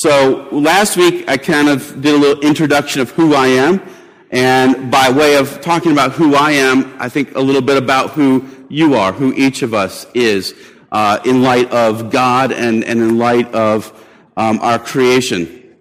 [0.00, 3.82] So last week I kind of did a little introduction of who I am.
[4.30, 8.10] And by way of talking about who I am, I think a little bit about
[8.10, 10.54] who you are, who each of us is,
[10.92, 13.92] uh, in light of God and, and in light of
[14.36, 15.76] um, our creation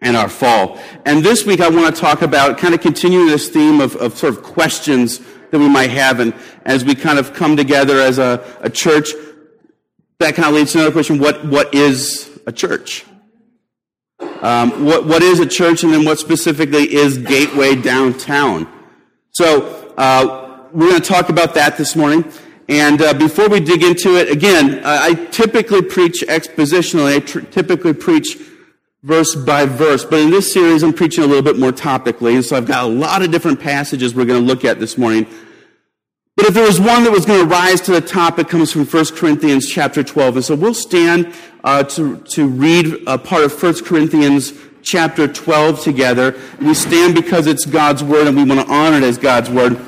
[0.00, 0.80] and our fall.
[1.06, 4.18] And this week I want to talk about kind of continuing this theme of, of
[4.18, 5.20] sort of questions
[5.52, 6.18] that we might have.
[6.18, 6.34] And
[6.64, 9.12] as we kind of come together as a, a church,
[10.18, 11.20] that kind of leads to another question.
[11.20, 13.04] What, what is a church?
[14.42, 18.66] Um, what, what is a church and then what specifically is Gateway Downtown?
[19.30, 20.40] So, uh,
[20.72, 22.24] we're going to talk about that this morning.
[22.68, 27.16] And uh, before we dig into it, again, uh, I typically preach expositionally.
[27.16, 28.38] I tr- typically preach
[29.02, 30.04] verse by verse.
[30.04, 32.34] But in this series, I'm preaching a little bit more topically.
[32.34, 34.96] And so I've got a lot of different passages we're going to look at this
[34.96, 35.26] morning.
[36.36, 38.72] But if there was one that was going to rise to the top, it comes
[38.72, 40.36] from 1 Corinthians chapter 12.
[40.36, 41.32] And so we'll stand
[41.62, 46.38] uh, to, to read a part of 1 Corinthians chapter 12 together.
[46.60, 49.78] We stand because it's God's word and we want to honor it as God's word.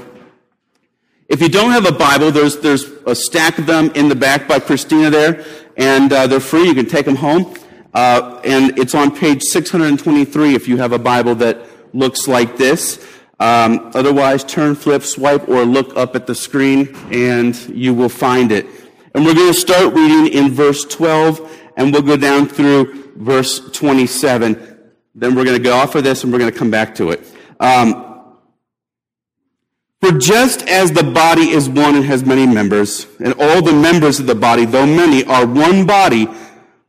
[1.29, 4.47] If you don't have a Bible, there's, there's a stack of them in the back
[4.47, 5.45] by Christina there,
[5.77, 6.65] and uh, they're free.
[6.69, 7.55] You can take them home.
[7.95, 13.05] Uh, and it's on page 623 if you have a Bible that looks like this.
[13.41, 18.53] Um, otherwise, turn, flip, swipe, or look up at the screen and you will find
[18.53, 18.67] it.
[19.15, 23.61] And we're going to start reading in verse 12 and we'll go down through verse
[23.71, 24.79] 27.
[25.15, 27.11] Then we're going to go off of this and we're going to come back to
[27.11, 27.21] it.
[27.61, 28.05] Um,
[30.01, 34.21] for just as the body is one and has many members, and all the members
[34.21, 36.29] of the body, though many, are one body,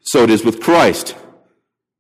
[0.02, 1.16] so it is with Christ.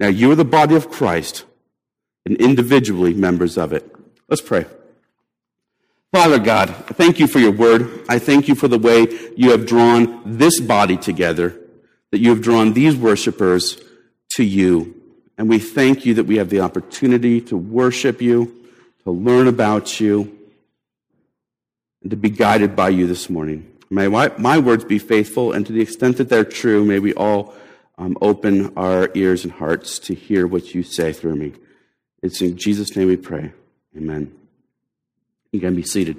[0.00, 1.44] Now you are the body of Christ
[2.24, 3.90] and individually members of it.
[4.28, 4.66] Let's pray.
[6.12, 8.04] Father God, thank you for your word.
[8.08, 9.06] I thank you for the way
[9.36, 11.58] you have drawn this body together,
[12.10, 13.78] that you have drawn these worshipers
[14.36, 14.94] to you.
[15.36, 18.66] And we thank you that we have the opportunity to worship you,
[19.04, 20.38] to learn about you,
[22.02, 23.70] and to be guided by you this morning.
[23.90, 27.54] May my words be faithful, and to the extent that they're true, may we all
[27.98, 31.52] um, open our ears and hearts to hear what you say through me.
[32.22, 33.52] It's in Jesus' name we pray.
[33.96, 34.32] Amen.
[35.52, 36.16] You can be seated.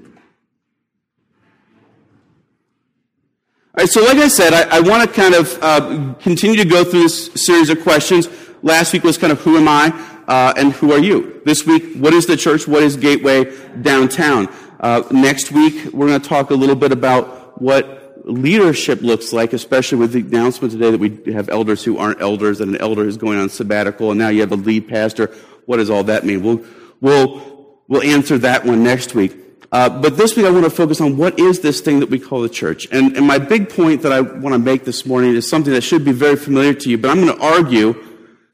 [3.77, 6.65] All right, so like I said, I, I want to kind of uh, continue to
[6.65, 8.27] go through this series of questions.
[8.61, 9.87] Last week was kind of who am I
[10.27, 11.41] uh, and who are you?
[11.45, 12.67] This week, what is the church?
[12.67, 14.49] What is Gateway Downtown?
[14.79, 17.98] Uh, next week, we're going to talk a little bit about what
[18.31, 22.61] leadership looks like, especially with the announcement today that we have elders who aren't elders
[22.61, 25.33] and an elder is going on sabbatical and now you have a lead pastor.
[25.65, 26.43] What does all that mean?
[26.43, 26.63] We'll,
[27.01, 29.35] we'll, we'll answer that one next week.
[29.71, 32.19] Uh, but this week I want to focus on what is this thing that we
[32.19, 32.87] call the church.
[32.91, 35.81] And, and my big point that I want to make this morning is something that
[35.81, 37.93] should be very familiar to you, but I'm going to argue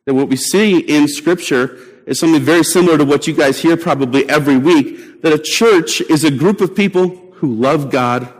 [0.06, 3.78] that what we see in Scripture is something very similar to what you guys hear
[3.78, 8.32] probably every week, that a church is a group of people who love God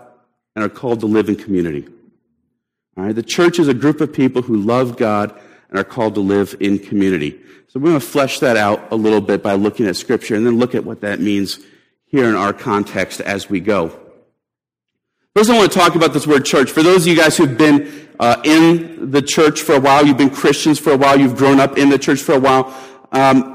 [0.56, 1.88] and are called to live in community.
[2.98, 3.16] All right?
[3.16, 6.56] The church is a group of people who love God and are called to live
[6.60, 7.40] in community.
[7.68, 10.46] So we're going to flesh that out a little bit by looking at Scripture and
[10.46, 11.60] then look at what that means
[12.06, 14.00] here in our context as we go.
[15.36, 16.72] First, I want to talk about this word church.
[16.72, 20.18] For those of you guys who've been uh, in the church for a while, you've
[20.18, 22.74] been Christians for a while, you've grown up in the church for a while,
[23.12, 23.52] um,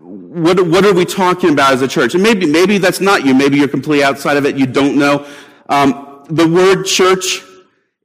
[0.00, 2.14] what, what are we talking about as a church?
[2.14, 3.34] And maybe, maybe that's not you.
[3.34, 4.56] Maybe you're completely outside of it.
[4.56, 5.26] You don't know.
[5.68, 7.42] Um, the word church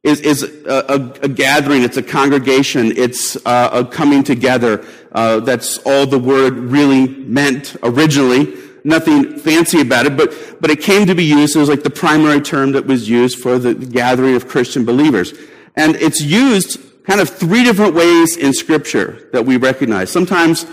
[0.03, 1.83] is, is a, a, a, gathering.
[1.83, 2.91] It's a congregation.
[2.97, 4.85] It's uh, a coming together.
[5.11, 8.57] Uh, that's all the word really meant originally.
[8.83, 12.41] Nothing fancy about it, but, but it came to be used as like the primary
[12.41, 15.33] term that was used for the gathering of Christian believers.
[15.75, 20.09] And it's used kind of three different ways in scripture that we recognize.
[20.09, 20.65] Sometimes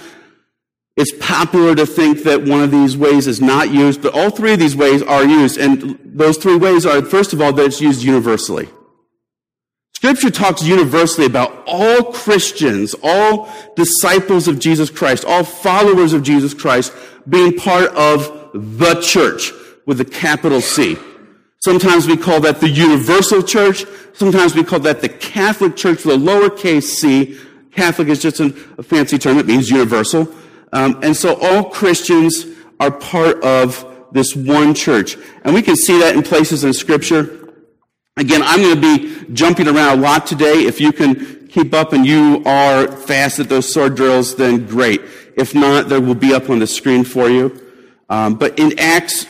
[0.99, 4.55] it's popular to think that one of these ways is not used, but all three
[4.55, 5.57] of these ways are used.
[5.57, 8.69] And those three ways are, first of all, that it's used universally.
[9.95, 16.53] Scripture talks universally about all Christians, all disciples of Jesus Christ, all followers of Jesus
[16.53, 16.93] Christ
[17.29, 19.53] being part of the church
[19.87, 20.97] with a capital C.
[21.61, 23.85] Sometimes we call that the universal church.
[24.15, 27.39] Sometimes we call that the Catholic church with a lowercase c.
[27.71, 28.51] Catholic is just a,
[28.83, 29.39] fancy term.
[29.39, 30.33] It means universal.
[30.73, 32.45] Um, and so all Christians
[32.81, 35.17] are part of this one church.
[35.43, 37.49] And we can see that in places in Scripture.
[38.17, 40.65] Again, I'm going to be jumping around a lot today.
[40.65, 45.01] If you can keep up and you are fast at those sword drills, then great.
[45.37, 47.65] If not, there will be up on the screen for you.
[48.09, 49.27] Um, but in Acts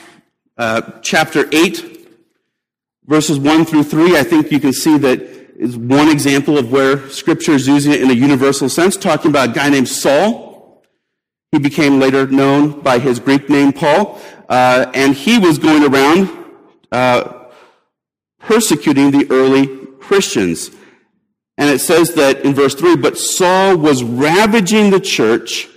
[0.57, 2.09] uh, chapter 8,
[3.07, 5.21] verses 1 through 3, I think you can see that
[5.59, 9.51] is one example of where Scripture is using it in a universal sense, talking about
[9.51, 10.48] a guy named Saul.
[11.53, 16.29] He became later known by his Greek name Paul, uh, and he was going around
[16.93, 17.47] uh,
[18.39, 19.67] persecuting the early
[19.99, 20.71] Christians.
[21.57, 25.69] And it says that in verse 3 But Saul was ravaging the church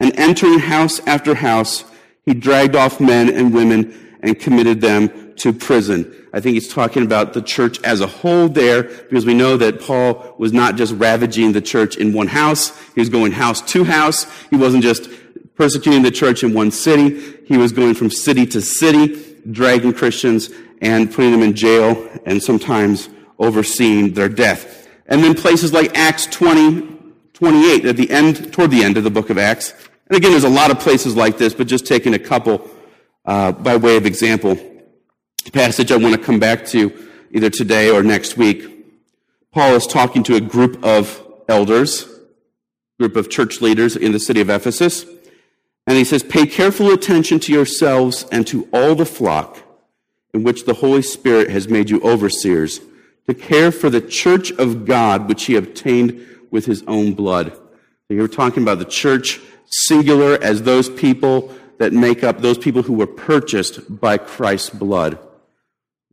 [0.00, 1.84] and entering house after house.
[2.24, 6.14] He dragged off men and women and committed them to prison.
[6.32, 9.80] I think he's talking about the church as a whole there because we know that
[9.80, 12.78] Paul was not just ravaging the church in one house.
[12.94, 14.26] He was going house to house.
[14.50, 15.08] He wasn't just
[15.54, 17.36] persecuting the church in one city.
[17.46, 20.50] He was going from city to city, dragging Christians
[20.80, 23.08] and putting them in jail and sometimes
[23.38, 24.88] overseeing their death.
[25.06, 26.96] And then places like Acts 20,
[27.32, 29.72] 28 at the end, toward the end of the book of Acts.
[30.08, 32.68] And again, there's a lot of places like this, but just taking a couple
[33.24, 34.58] uh, by way of example.
[35.44, 38.74] The passage I want to come back to either today or next week.
[39.52, 42.06] Paul is talking to a group of elders,
[42.98, 45.04] group of church leaders in the city of Ephesus.
[45.86, 49.62] And he says, Pay careful attention to yourselves and to all the flock
[50.34, 52.80] in which the Holy Spirit has made you overseers,
[53.26, 57.52] to care for the church of God, which he obtained with his own blood.
[57.52, 62.82] So you're talking about the church singular as those people that make up those people
[62.82, 65.18] who were purchased by Christ's blood.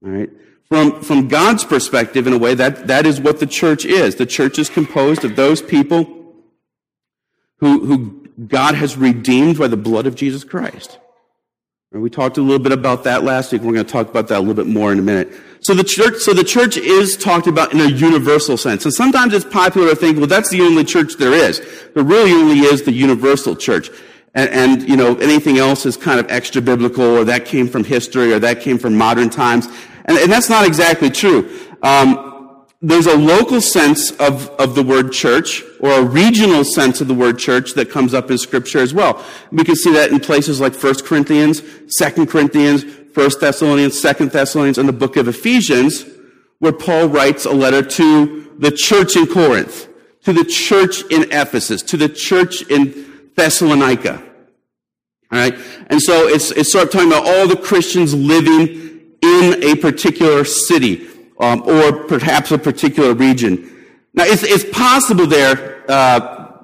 [0.05, 0.29] Right?
[0.69, 4.15] From, from God's perspective, in a way, that, that is what the church is.
[4.15, 6.33] The church is composed of those people
[7.59, 10.99] who, who God has redeemed by the blood of Jesus Christ.
[11.91, 13.61] We talked a little bit about that last week.
[13.61, 15.31] We're going to talk about that a little bit more in a minute.
[15.61, 18.83] So the church, so the church is talked about in a universal sense.
[18.83, 21.61] And sometimes it's popular to think, well, that's the only church there is.
[21.93, 23.89] There really only is the universal church.
[24.33, 27.85] And, and you know, anything else is kind of extra biblical or that came from
[27.85, 29.69] history or that came from modern times.
[30.05, 31.49] And, and that's not exactly true.
[31.83, 37.07] Um, there's a local sense of, of the word church or a regional sense of
[37.07, 39.23] the word church that comes up in scripture as well.
[39.51, 41.61] We can see that in places like 1 Corinthians,
[41.97, 42.83] 2 Corinthians,
[43.15, 46.05] 1 Thessalonians, 2 Thessalonians, and the book of Ephesians,
[46.59, 49.87] where Paul writes a letter to the church in Corinth,
[50.23, 54.21] to the church in Ephesus, to the church in Thessalonica.
[55.31, 55.57] All right?
[55.87, 58.94] And so it's, it's sort of talking about all the Christians living
[59.25, 61.07] in a particular city
[61.39, 63.71] um, or perhaps a particular region.
[64.13, 66.61] Now, it's, it's possible there uh,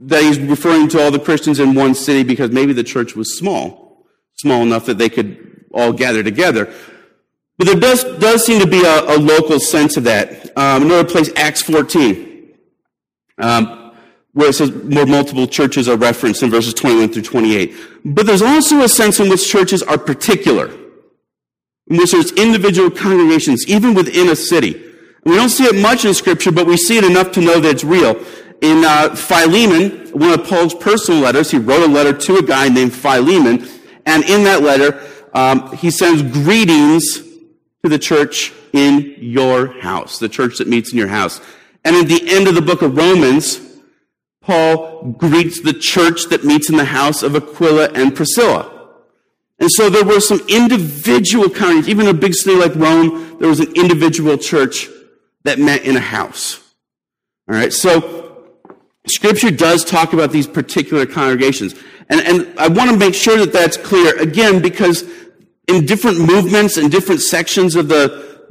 [0.00, 3.38] that he's referring to all the Christians in one city because maybe the church was
[3.38, 6.72] small, small enough that they could all gather together.
[7.56, 10.56] But there does, does seem to be a, a local sense of that.
[10.56, 12.54] Um, another place, Acts 14,
[13.38, 13.92] um,
[14.32, 17.74] where it says more multiple churches are referenced in verses 21 through 28.
[18.04, 20.72] But there's also a sense in which churches are particular
[21.88, 24.84] which there's individual congregations, even within a city.
[25.24, 27.70] We don't see it much in Scripture, but we see it enough to know that
[27.70, 28.22] it's real.
[28.60, 32.68] In uh, Philemon, one of Paul's personal letters, he wrote a letter to a guy
[32.68, 33.68] named Philemon,
[34.06, 35.00] and in that letter,
[35.34, 37.18] um, he sends greetings
[37.82, 41.40] to the church in your house, the church that meets in your house.
[41.84, 43.60] And at the end of the book of Romans,
[44.42, 48.77] Paul greets the church that meets in the house of Aquila and Priscilla.
[49.60, 53.60] And so there were some individual congregations, even a big city like Rome, there was
[53.60, 54.88] an individual church
[55.44, 56.60] that met in a house.
[57.50, 58.46] All right, so
[59.06, 61.74] Scripture does talk about these particular congregations.
[62.08, 65.04] And, and I want to make sure that that's clear, again, because
[65.66, 68.42] in different movements and different sections of the,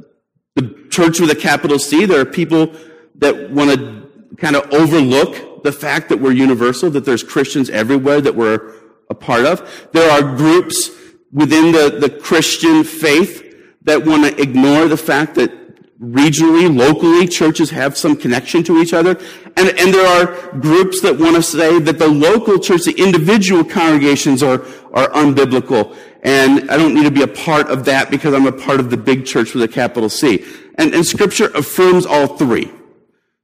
[0.56, 2.74] the church with a capital C, there are people
[3.16, 8.20] that want to kind of overlook the fact that we're universal, that there's Christians everywhere
[8.20, 8.77] that we're
[9.10, 9.88] a part of.
[9.92, 10.90] There are groups
[11.32, 13.44] within the, the Christian faith
[13.82, 15.52] that want to ignore the fact that
[16.00, 19.18] regionally, locally, churches have some connection to each other.
[19.56, 23.64] And, and there are groups that want to say that the local church, the individual
[23.64, 24.62] congregations are,
[24.92, 25.96] are unbiblical.
[26.22, 28.90] And I don't need to be a part of that because I'm a part of
[28.90, 30.44] the big church with a capital C.
[30.76, 32.70] And, and scripture affirms all three.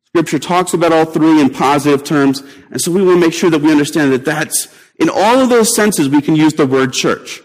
[0.08, 2.42] Scripture talks about all three in positive terms.
[2.70, 5.48] And so we want to make sure that we understand that that's, in all of
[5.48, 7.40] those senses, we can use the word church.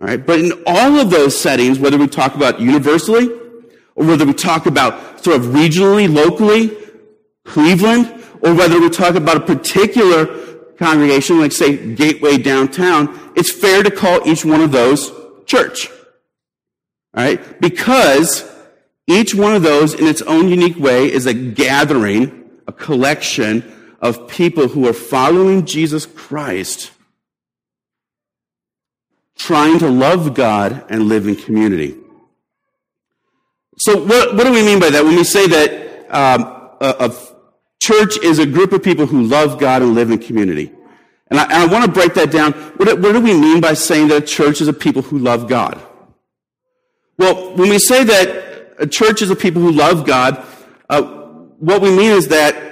[0.00, 0.24] All right?
[0.24, 3.28] But in all of those settings, whether we talk about universally,
[3.94, 6.76] or whether we talk about sort of regionally, locally,
[7.44, 10.26] Cleveland, or whether we talk about a particular
[10.78, 15.12] congregation, like say Gateway downtown, it's fair to call each one of those
[15.44, 15.90] church.
[17.14, 17.60] All right?
[17.60, 18.50] Because
[19.06, 23.60] each one of those in its own unique way is a gathering, a collection
[24.00, 26.90] of people who are following Jesus Christ,
[29.36, 31.96] trying to love God and live in community.
[33.78, 36.42] So, what, what do we mean by that when we say that um,
[36.80, 37.14] a, a,
[37.82, 40.72] church is a group of people who love God and live in community?
[41.28, 42.52] And I, and I want to break that down.
[42.52, 45.48] What, what do we mean by saying that a church is a people who love
[45.48, 45.80] God?
[47.16, 50.44] Well, when we say that a church is a people who love God,
[50.88, 51.02] uh,
[51.58, 52.69] what we mean is that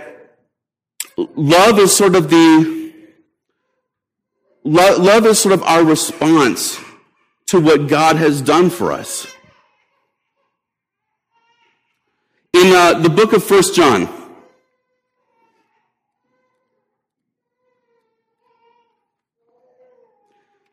[1.18, 2.78] love is sort of the
[4.64, 6.78] love is sort of our response
[7.46, 9.26] to what God has done for us.
[12.52, 14.08] In uh, the book of First John,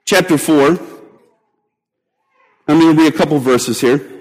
[0.05, 0.79] chapter 4,
[2.67, 4.14] I'm going to read a couple verses here.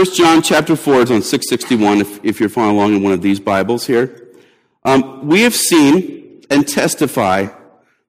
[0.00, 3.20] First John chapter 4 is on 661 if, if you're following along in one of
[3.20, 4.30] these Bibles here.
[4.82, 7.48] Um, we have seen and testify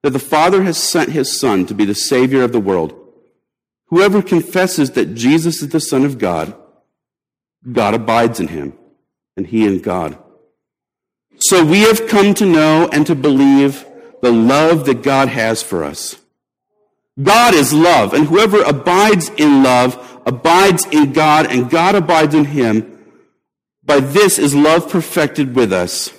[0.01, 2.97] that the Father has sent his Son to be the Savior of the world.
[3.87, 6.55] Whoever confesses that Jesus is the Son of God
[7.69, 8.71] God abides in him,
[9.35, 10.17] and he in God.
[11.39, 13.85] So we have come to know and to believe
[14.21, 16.21] the love that God has for us.
[17.21, 22.45] God is love, and whoever abides in love abides in God, and God abides in
[22.45, 22.99] him.
[23.83, 26.11] By this is love perfected with us.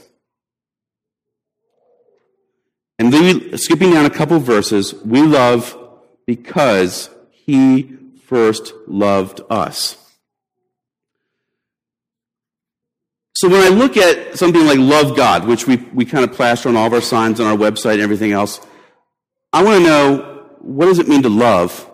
[2.99, 5.77] And then, skipping down a couple verses, we love
[6.27, 9.97] because he first loved us.
[13.35, 16.69] So when I look at something like love God, which we, we kind of plaster
[16.69, 18.61] on all of our signs on our website and everything else,
[19.53, 21.91] I want to know what does it mean to love?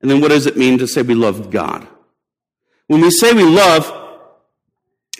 [0.00, 1.86] And then what does it mean to say we love God?
[2.86, 3.92] When we say we love,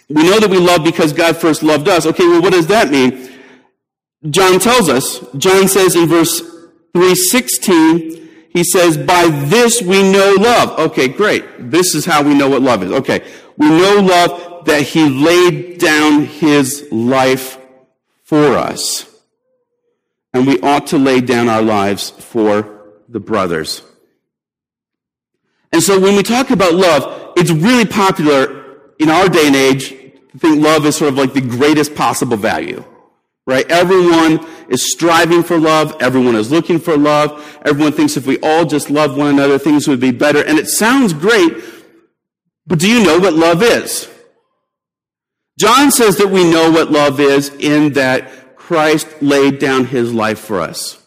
[0.09, 2.07] we know that we love because God first loved us.
[2.07, 3.31] Okay, well, what does that mean?
[4.31, 6.41] John tells us, John says in verse
[6.95, 10.79] 316, he says, by this we know love.
[10.79, 11.45] Okay, great.
[11.71, 12.91] This is how we know what love is.
[12.91, 13.25] Okay.
[13.57, 17.59] We know love that he laid down his life
[18.25, 19.05] for us.
[20.33, 23.83] And we ought to lay down our lives for the brothers.
[25.73, 29.91] And so when we talk about love, it's really popular in our day and age
[29.91, 32.85] to think love is sort of like the greatest possible value.
[33.47, 33.71] Right?
[33.71, 35.97] Everyone is striving for love.
[36.01, 37.61] Everyone is looking for love.
[37.65, 40.45] Everyone thinks if we all just love one another, things would be better.
[40.45, 41.53] And it sounds great,
[42.67, 44.09] but do you know what love is?
[45.59, 50.39] John says that we know what love is in that Christ laid down his life
[50.39, 51.03] for us.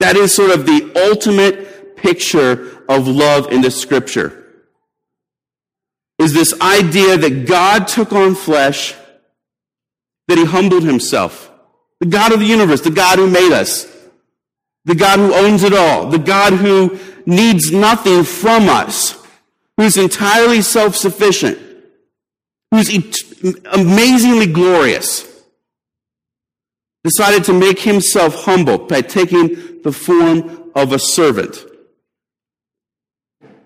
[0.00, 1.71] That is sort of the ultimate
[2.02, 4.38] picture of love in the scripture.
[6.18, 8.94] Is this idea that God took on flesh,
[10.28, 11.50] that he humbled himself.
[12.00, 13.86] The God of the universe, the God who made us,
[14.84, 19.16] the God who owns it all, the God who needs nothing from us,
[19.76, 21.58] who's entirely self-sufficient
[22.72, 22.88] who's
[23.66, 25.28] amazingly glorious,
[27.04, 31.64] decided to make himself humble by taking the form of a servant.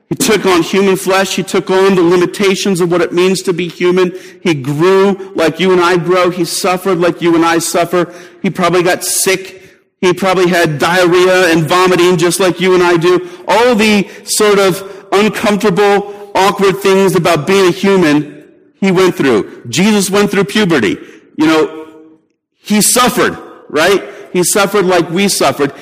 [0.08, 1.34] He took on human flesh.
[1.34, 4.12] He took on the limitations of what it means to be human.
[4.42, 6.30] He grew like you and I grow.
[6.30, 8.14] He suffered like you and I suffer.
[8.40, 9.62] He probably got sick.
[10.00, 13.28] He probably had diarrhea and vomiting just like you and I do.
[13.48, 18.36] All the sort of uncomfortable, awkward things about being a human
[18.80, 19.64] he went through.
[19.68, 20.98] Jesus went through puberty.
[21.36, 22.08] You know,
[22.54, 23.36] he suffered,
[23.68, 24.04] right?
[24.32, 25.72] He suffered like we suffered.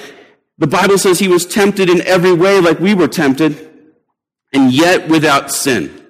[0.58, 3.73] The Bible says he was tempted in every way like we were tempted,
[4.54, 6.00] and yet without sin.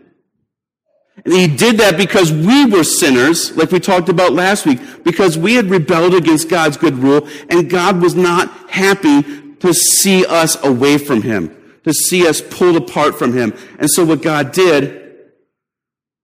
[1.24, 5.38] And he did that because we were sinners, like we talked about last week, because
[5.38, 9.22] we had rebelled against God's good rule, and God was not happy
[9.60, 13.54] to see us away from him, to see us pulled apart from him.
[13.78, 15.00] And so what God did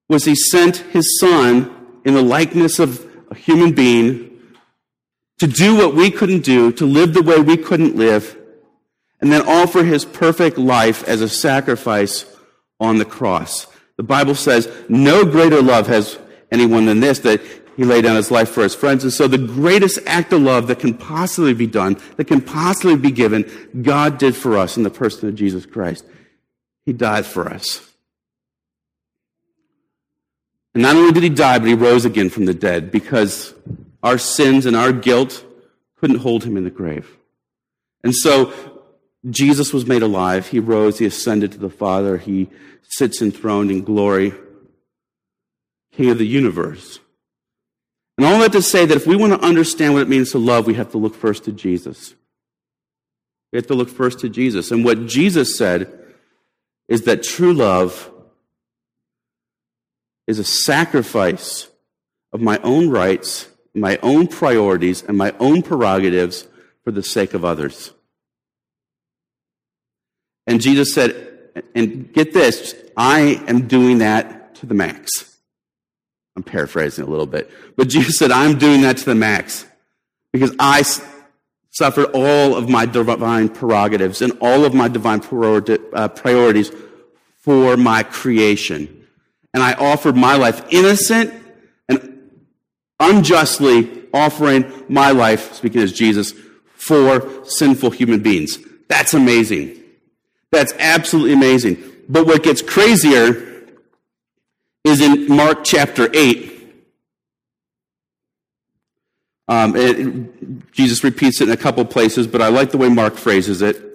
[0.09, 1.75] was he sent his son
[2.05, 4.39] in the likeness of a human being
[5.39, 8.37] to do what we couldn't do, to live the way we couldn't live,
[9.21, 12.25] and then offer his perfect life as a sacrifice
[12.79, 13.67] on the cross.
[13.97, 16.19] The Bible says no greater love has
[16.51, 17.41] anyone than this, that
[17.77, 19.05] he laid down his life for his friends.
[19.05, 22.97] And so the greatest act of love that can possibly be done, that can possibly
[22.97, 23.51] be given,
[23.83, 26.05] God did for us in the person of Jesus Christ.
[26.85, 27.87] He died for us.
[30.75, 33.55] And not only did he die, but he rose again from the dead because
[34.03, 35.45] our sins and our guilt
[35.97, 37.17] couldn't hold him in the grave.
[38.03, 38.53] And so
[39.29, 40.49] Jesus was made alive.
[40.49, 40.99] He rose.
[40.99, 42.17] He ascended to the Father.
[42.17, 42.49] He
[42.83, 44.33] sits enthroned in glory,
[45.93, 47.01] King of the universe.
[48.17, 50.39] And all that to say that if we want to understand what it means to
[50.39, 52.15] love, we have to look first to Jesus.
[53.53, 54.71] We have to look first to Jesus.
[54.71, 55.93] And what Jesus said
[56.89, 58.11] is that true love
[60.27, 61.69] is a sacrifice
[62.33, 66.49] of my own rights my own priorities and my own prerogatives
[66.85, 67.93] for the sake of others.
[70.47, 71.27] And Jesus said,
[71.75, 75.39] and get this, I am doing that to the max.
[76.37, 77.51] I'm paraphrasing a little bit.
[77.77, 79.67] But Jesus said, I'm doing that to the max
[80.33, 80.83] because I
[81.71, 86.71] suffered all of my divine prerogatives and all of my divine uh, priorities
[87.39, 89.07] for my creation.
[89.53, 91.35] And I offered my life innocent
[91.89, 92.31] and
[92.99, 96.33] unjustly offering my life, speaking as Jesus,
[96.75, 98.59] for sinful human beings.
[98.89, 99.80] That's amazing.
[100.53, 101.83] That's absolutely amazing.
[102.09, 103.47] But what gets crazier
[104.85, 106.49] is in Mark chapter 8.
[109.49, 113.17] Um, it, Jesus repeats it in a couple places, but I like the way Mark
[113.17, 113.87] phrases it.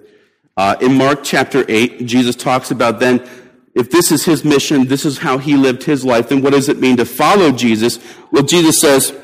[0.56, 3.26] Uh, in Mark chapter 8, Jesus talks about then
[3.74, 6.70] if this is his mission, this is how he lived his life, then what does
[6.70, 7.98] it mean to follow Jesus?
[8.30, 9.14] Well, Jesus says,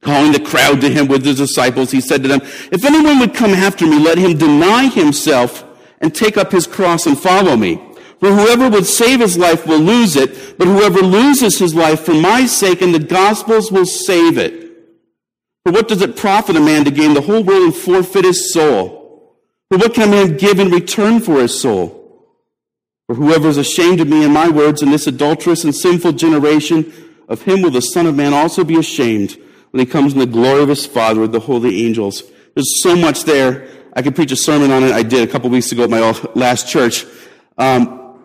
[0.00, 2.40] calling the crowd to him with his disciples, he said to them,
[2.72, 5.64] If anyone would come after me, let him deny himself
[6.02, 7.80] and take up his cross and follow me.
[8.20, 12.14] For whoever would save his life will lose it, but whoever loses his life for
[12.14, 14.62] my sake and the gospel's will save it.
[15.64, 18.52] For what does it profit a man to gain the whole world and forfeit his
[18.52, 19.38] soul?
[19.70, 22.02] For what can a man give in return for his soul?
[23.06, 26.92] For whoever is ashamed of me and my words in this adulterous and sinful generation,
[27.28, 29.36] of him will the Son of Man also be ashamed
[29.70, 32.22] when he comes in the glory of his Father with the holy angels.
[32.54, 33.66] There's so much there.
[33.92, 34.92] I could preach a sermon on it.
[34.92, 36.00] I did a couple weeks ago at my
[36.34, 37.04] last church.
[37.58, 38.18] Um,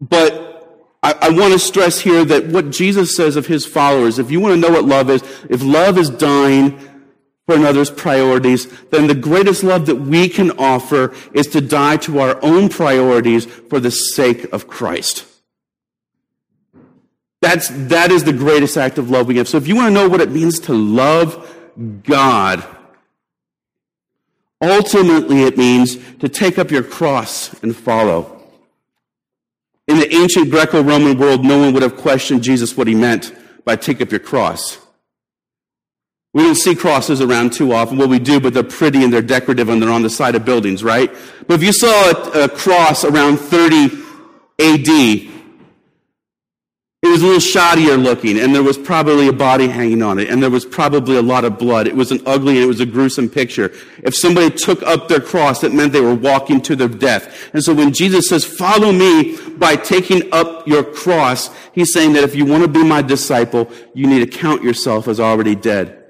[0.00, 4.30] but I, I want to stress here that what Jesus says of his followers, if
[4.30, 6.78] you want to know what love is, if love is dying,
[7.46, 12.18] for another's priorities, then the greatest love that we can offer is to die to
[12.18, 15.26] our own priorities for the sake of Christ.
[17.42, 19.48] That's, that is the greatest act of love we have.
[19.48, 21.54] So if you want to know what it means to love
[22.02, 22.66] God,
[24.60, 28.42] ultimately it means to take up your cross and follow.
[29.86, 33.76] In the ancient Greco-Roman world, no one would have questioned Jesus what he meant by
[33.76, 34.78] take up your cross.
[36.32, 37.96] We don't see crosses around too often.
[37.96, 40.44] Well, we do, but they're pretty and they're decorative and they're on the side of
[40.44, 41.14] buildings, right?
[41.46, 44.02] But if you saw a, a cross around 30
[44.58, 45.33] AD,
[47.04, 50.30] it was a little shoddier looking, and there was probably a body hanging on it,
[50.30, 51.86] and there was probably a lot of blood.
[51.86, 53.72] It was an ugly and it was a gruesome picture.
[54.02, 57.50] If somebody took up their cross, it meant they were walking to their death.
[57.52, 62.24] And so when Jesus says, follow me by taking up your cross, he's saying that
[62.24, 66.00] if you want to be my disciple, you need to count yourself as already dead.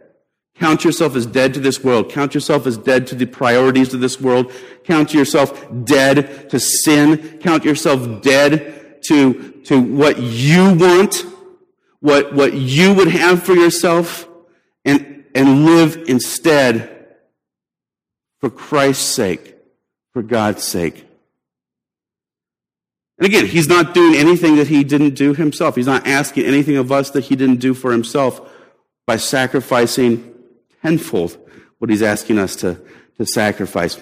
[0.57, 2.11] Count yourself as dead to this world.
[2.11, 4.53] Count yourself as dead to the priorities of this world.
[4.85, 7.39] Count yourself dead to sin.
[7.39, 11.25] Count yourself dead to, to what you want,
[12.01, 14.29] what, what you would have for yourself,
[14.85, 17.09] and, and live instead
[18.41, 19.57] for Christ's sake,
[20.13, 21.07] for God's sake.
[23.19, 25.77] And again, he's not doing anything that he didn't do himself.
[25.77, 28.41] He's not asking anything of us that he didn't do for himself
[29.07, 30.35] by sacrificing
[30.83, 31.39] tenfold
[31.79, 32.81] what he's asking us to,
[33.17, 34.01] to sacrifice.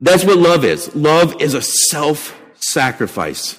[0.00, 0.94] That's what love is.
[0.94, 3.58] Love is a self sacrifice.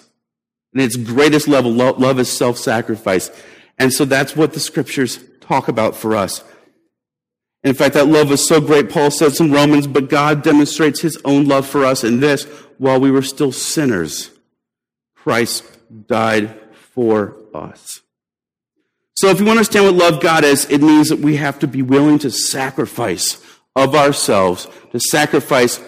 [0.74, 3.30] And its greatest level, love is self sacrifice.
[3.78, 6.44] And so that's what the scriptures talk about for us.
[7.64, 11.18] In fact, that love is so great, Paul says in Romans, but God demonstrates his
[11.24, 12.46] own love for us in this
[12.78, 14.32] while we were still sinners,
[15.14, 15.64] Christ
[16.08, 18.02] died for us.
[19.16, 21.84] So if you understand what love God is, it means that we have to be
[21.84, 23.40] willing to sacrifice
[23.76, 25.80] of ourselves, to sacrifice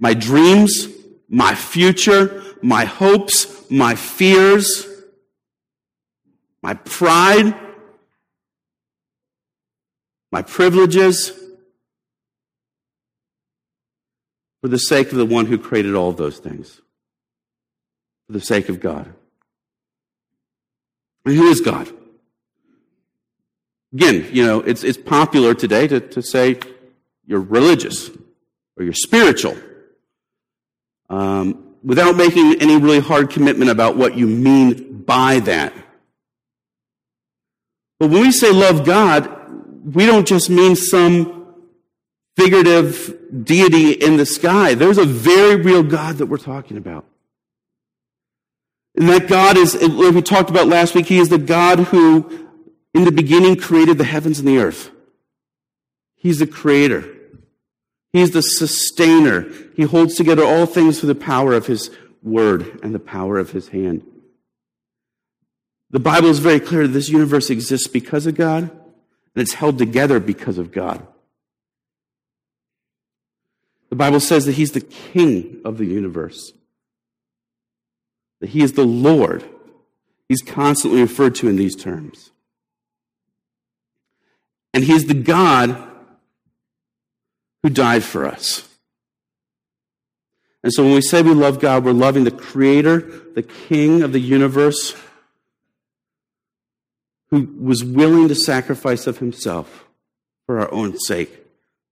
[0.00, 0.88] my dreams,
[1.28, 4.86] my future, my hopes, my fears,
[6.62, 7.54] my pride,
[10.32, 11.32] my privileges,
[14.60, 16.80] for the sake of the one who created all those things,
[18.26, 19.12] for the sake of God.
[21.24, 21.92] And who is God?
[23.92, 26.58] Again, you know, it's, it's popular today to, to say
[27.26, 28.10] you're religious
[28.76, 29.56] or you're spiritual
[31.08, 35.72] um, without making any really hard commitment about what you mean by that.
[37.98, 41.54] But when we say love God, we don't just mean some
[42.36, 44.74] figurative deity in the sky.
[44.74, 47.04] There's a very real God that we're talking about.
[48.96, 52.48] And that God is, like we talked about last week, He is the God who,
[52.94, 54.90] in the beginning, created the heavens and the earth.
[56.16, 57.17] He's the creator.
[58.12, 59.46] He's the sustainer.
[59.74, 61.90] He holds together all things through the power of His
[62.22, 64.04] word and the power of His hand.
[65.90, 69.78] The Bible is very clear that this universe exists because of God, and it's held
[69.78, 71.06] together because of God.
[73.90, 76.52] The Bible says that He's the King of the universe,
[78.40, 79.44] that He is the Lord.
[80.28, 82.30] He's constantly referred to in these terms.
[84.74, 85.87] And He is the God
[87.62, 88.68] who died for us.
[90.62, 92.98] And so when we say we love God, we're loving the Creator,
[93.34, 94.94] the King of the universe
[97.30, 99.86] who was willing to sacrifice of himself
[100.46, 101.30] for our own sake.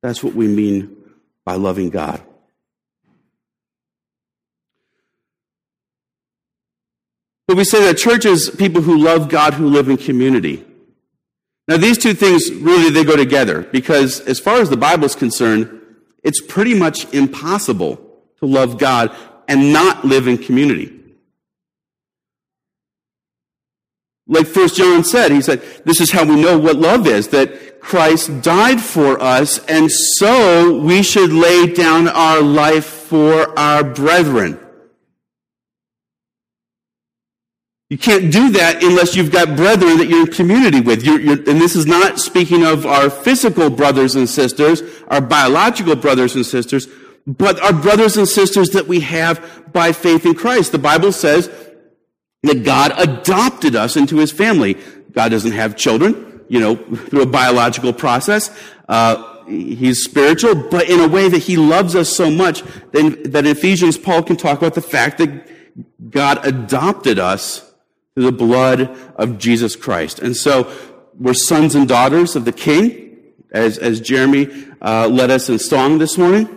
[0.02, 0.96] That's what we mean
[1.44, 2.22] by loving God.
[7.46, 10.64] But we say that church is people who love God who live in community.
[11.68, 15.16] Now these two things really they go together because as far as the Bible is
[15.16, 15.82] concerned,
[16.22, 17.96] it's pretty much impossible
[18.38, 19.14] to love God
[19.48, 20.92] and not live in community.
[24.28, 27.80] Like First John said, he said, this is how we know what love is, that
[27.80, 34.58] Christ died for us, and so we should lay down our life for our brethren.
[37.88, 41.04] You can't do that unless you've got brethren that you're in community with.
[41.04, 45.94] You're, you're, and this is not speaking of our physical brothers and sisters, our biological
[45.94, 46.88] brothers and sisters,
[47.28, 50.72] but our brothers and sisters that we have by faith in Christ.
[50.72, 51.48] The Bible says
[52.42, 54.76] that God adopted us into his family.
[55.12, 58.50] God doesn't have children, you know, through a biological process.
[58.88, 63.46] Uh, he's spiritual, but in a way that he loves us so much that, that
[63.46, 65.48] in Ephesians, Paul can talk about the fact that
[66.10, 67.65] God adopted us
[68.16, 70.20] through the blood of Jesus Christ.
[70.20, 70.72] And so
[71.18, 73.18] we're sons and daughters of the King,
[73.52, 74.48] as, as Jeremy
[74.80, 76.48] uh, led us in song this morning.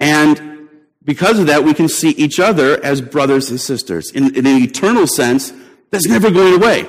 [0.00, 0.70] And
[1.04, 4.10] because of that, we can see each other as brothers and sisters.
[4.12, 5.52] In, in an eternal sense,
[5.90, 6.88] that's never going away.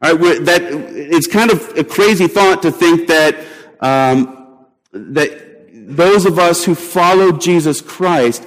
[0.00, 3.44] All right, that, it's kind of a crazy thought to think that,
[3.80, 8.46] um, that those of us who follow Jesus Christ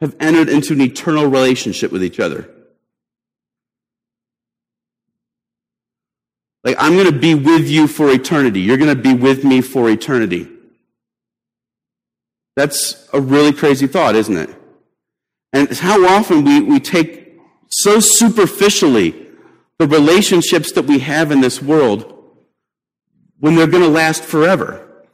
[0.00, 2.50] have entered into an eternal relationship with each other.
[6.66, 8.60] Like, I'm going to be with you for eternity.
[8.60, 10.48] You're going to be with me for eternity.
[12.56, 14.50] That's a really crazy thought, isn't it?
[15.52, 19.28] And how often we, we take so superficially
[19.78, 22.12] the relationships that we have in this world
[23.38, 25.04] when they're going to last forever.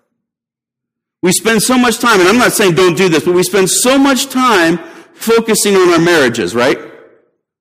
[1.23, 3.69] We spend so much time, and I'm not saying don't do this, but we spend
[3.69, 4.79] so much time
[5.13, 6.79] focusing on our marriages, right?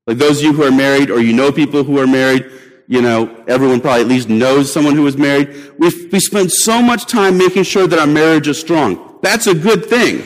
[0.08, 2.50] Like those of you who are married or you know people who are married,
[2.92, 5.48] you know, everyone probably at least knows someone who is married.
[5.80, 9.18] We, we spend so much time making sure that our marriage is strong.
[9.22, 10.26] That's a good thing.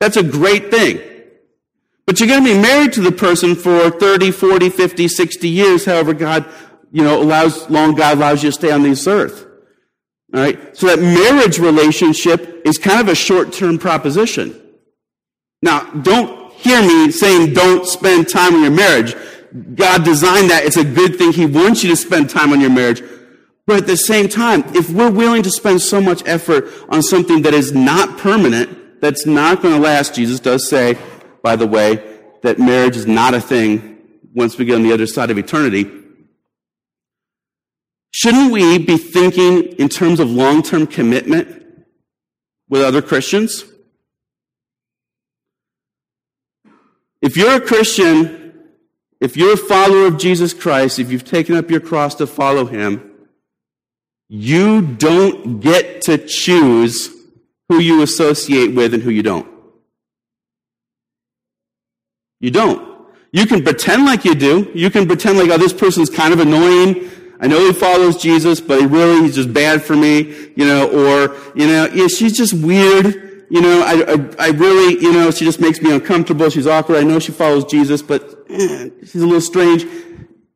[0.00, 1.00] That's a great thing.
[2.04, 5.84] But you're going to be married to the person for 30, 40, 50, 60 years,
[5.84, 6.46] however God,
[6.90, 9.46] you know, allows, long God allows you to stay on this earth.
[10.34, 10.76] All right?
[10.76, 14.60] So that marriage relationship is kind of a short-term proposition.
[15.62, 19.14] Now, don't hear me saying don't spend time on your marriage.
[19.74, 20.64] God designed that.
[20.64, 21.32] It's a good thing.
[21.32, 23.02] He wants you to spend time on your marriage.
[23.66, 27.42] But at the same time, if we're willing to spend so much effort on something
[27.42, 30.96] that is not permanent, that's not going to last, Jesus does say,
[31.42, 33.98] by the way, that marriage is not a thing
[34.34, 35.90] once we get on the other side of eternity.
[38.12, 41.64] Shouldn't we be thinking in terms of long term commitment
[42.68, 43.64] with other Christians?
[47.20, 48.45] If you're a Christian,
[49.20, 52.66] if you're a follower of Jesus Christ, if you've taken up your cross to follow
[52.66, 53.12] him,
[54.28, 57.08] you don't get to choose
[57.68, 59.48] who you associate with and who you don't.
[62.40, 62.96] You don't.
[63.32, 64.70] You can pretend like you do.
[64.74, 67.10] You can pretend like, oh, this person's kind of annoying.
[67.40, 70.88] I know he follows Jesus, but he really, he's just bad for me, you know,
[70.88, 73.46] or, you know, yeah, she's just weird.
[73.48, 76.50] You know, I, I, I really, you know, she just makes me uncomfortable.
[76.50, 76.98] She's awkward.
[76.98, 79.84] I know she follows Jesus, but eh, she's a little strange.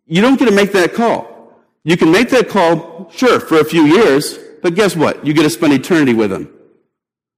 [0.07, 1.55] You don't get to make that call.
[1.85, 5.25] You can make that call, sure, for a few years, but guess what?
[5.27, 6.53] You get to spend eternity with him.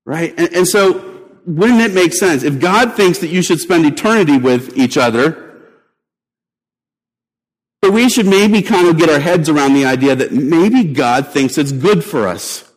[0.04, 0.34] Right?
[0.36, 1.12] And, and so
[1.46, 2.42] wouldn't it make sense?
[2.42, 5.52] If God thinks that you should spend eternity with each other,
[7.80, 11.28] but we should maybe kind of get our heads around the idea that maybe God
[11.28, 12.70] thinks it's good for us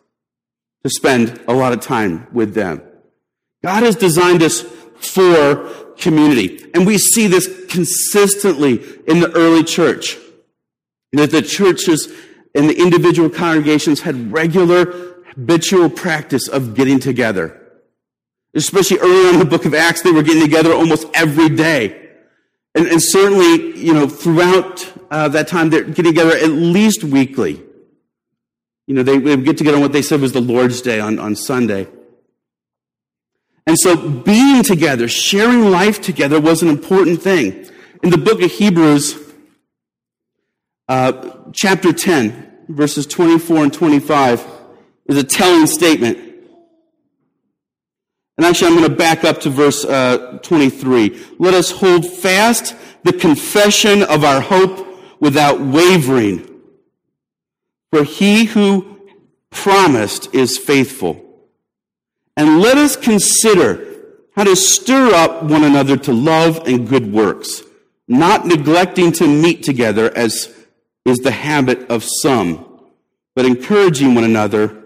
[0.83, 2.81] to spend a lot of time with them.
[3.63, 6.69] God has designed us for community.
[6.73, 10.17] And we see this consistently in the early church.
[11.13, 12.11] That the churches
[12.53, 17.61] and the individual congregations had regular habitual practice of getting together.
[18.53, 22.01] Especially early on in the book of Acts, they were getting together almost every day.
[22.73, 27.61] And, and certainly, you know, throughout uh, that time, they're getting together at least weekly.
[28.87, 31.19] You know, they, would get together on what they said was the Lord's Day on,
[31.19, 31.87] on Sunday.
[33.67, 37.69] And so being together, sharing life together was an important thing.
[38.03, 39.19] In the book of Hebrews,
[40.87, 44.45] uh, chapter 10, verses 24 and 25,
[45.07, 46.19] is a telling statement.
[48.37, 51.25] And actually, I'm going to back up to verse uh, 23.
[51.39, 54.85] Let us hold fast the confession of our hope
[55.19, 56.47] without wavering.
[57.91, 58.99] For he who
[59.51, 61.24] promised is faithful.
[62.37, 63.95] And let us consider
[64.35, 67.63] how to stir up one another to love and good works,
[68.07, 70.53] not neglecting to meet together as
[71.05, 72.65] is the habit of some,
[73.35, 74.83] but encouraging one another,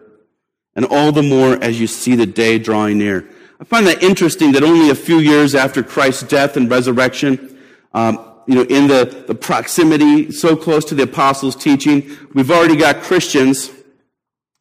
[0.75, 3.27] and all the more as you see the day drawing near.
[3.59, 7.57] I find that interesting that only a few years after Christ's death and resurrection,
[7.93, 12.75] um, you know, in the, the proximity so close to the apostles' teaching, we've already
[12.75, 13.71] got Christians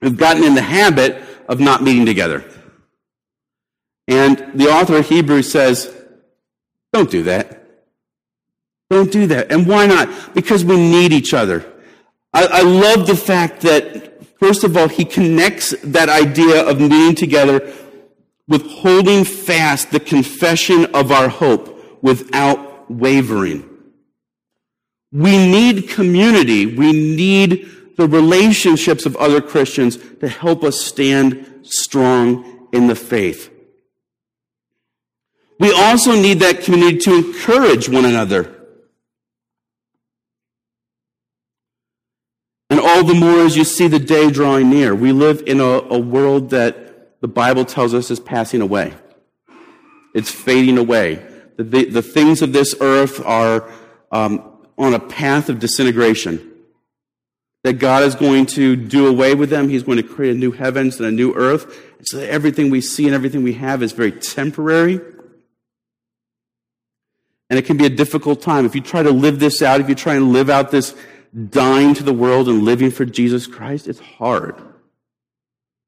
[0.00, 2.44] who've gotten in the habit of not meeting together.
[4.08, 5.94] And the author of Hebrews says,
[6.92, 7.62] don't do that.
[8.90, 9.52] Don't do that.
[9.52, 10.34] And why not?
[10.34, 11.70] Because we need each other.
[12.32, 17.14] I, I love the fact that, first of all, he connects that idea of meeting
[17.14, 17.70] together
[18.48, 23.68] with holding fast the confession of our hope without wavering.
[25.12, 26.64] We need community.
[26.64, 27.68] We need
[27.98, 33.50] the relationships of other Christians to help us stand strong in the faith.
[35.58, 38.54] We also need that community to encourage one another.
[42.70, 44.94] And all the more as you see the day drawing near.
[44.94, 48.94] We live in a, a world that the Bible tells us is passing away.
[50.14, 51.26] It's fading away.
[51.56, 53.68] The, the, the things of this earth are
[54.12, 56.44] um, on a path of disintegration.
[57.64, 59.68] That God is going to do away with them.
[59.68, 61.76] He's going to create a new heavens and a new earth.
[62.02, 65.00] So that everything we see and everything we have is very temporary.
[67.50, 68.66] And it can be a difficult time.
[68.66, 70.94] If you try to live this out, if you try and live out this
[71.50, 74.54] dying to the world and living for Jesus Christ, it's hard.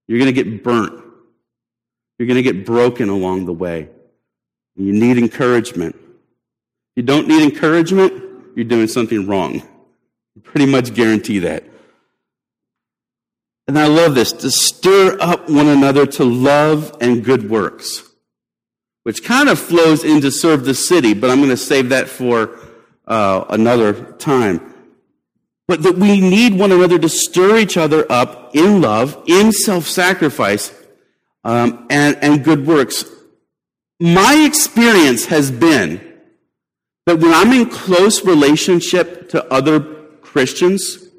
[0.09, 1.05] You're going to get burnt.
[2.19, 3.89] You're going to get broken along the way.
[4.77, 5.95] You need encouragement.
[5.97, 8.13] If you don't need encouragement,
[8.57, 9.63] you're doing something wrong.
[10.37, 11.65] I pretty much guarantee that.
[13.69, 18.10] And I love this to stir up one another to love and good works,
[19.03, 22.59] which kind of flows into serve the city, but I'm going to save that for
[23.07, 24.75] uh, another time.
[25.67, 29.87] But that we need one another to stir each other up in love, in self
[29.87, 30.75] sacrifice,
[31.45, 33.05] um, and, and good works.
[34.01, 36.01] My experience has been
[37.07, 39.81] that when I'm in close relationship to other
[40.23, 41.11] Christians,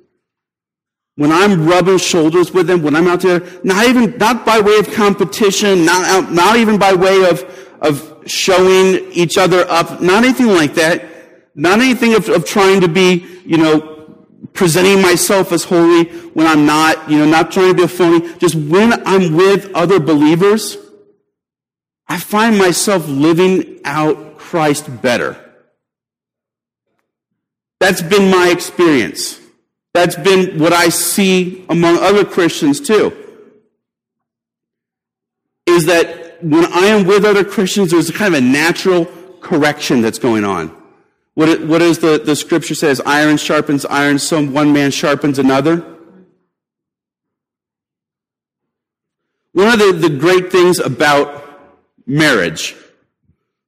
[1.15, 4.77] when I'm rubbing shoulders with them, when I'm out there, not even, not by way
[4.77, 7.43] of competition, not, not even by way of,
[7.81, 11.05] of showing each other up, not anything like that,
[11.55, 13.91] not anything of, of trying to be, you know,
[14.53, 18.33] presenting myself as holy when I'm not, you know, not trying to be a phony.
[18.37, 20.77] Just when I'm with other believers,
[22.07, 25.37] I find myself living out Christ better.
[27.79, 29.39] That's been my experience.
[29.93, 33.17] That's been what I see among other Christians too.
[35.65, 39.06] Is that when I am with other Christians, there's a kind of a natural
[39.41, 40.75] correction that's going on.
[41.34, 43.01] What, it, what is the, the scripture says?
[43.06, 45.77] Iron sharpens iron, so one man sharpens another.
[49.54, 51.43] One of the, the great things about
[52.06, 52.75] marriage,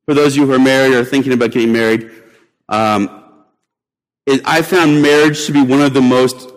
[0.05, 2.11] for those of you who are married or thinking about getting married,
[2.69, 3.23] um,
[4.25, 6.51] is I found marriage to be one of the most,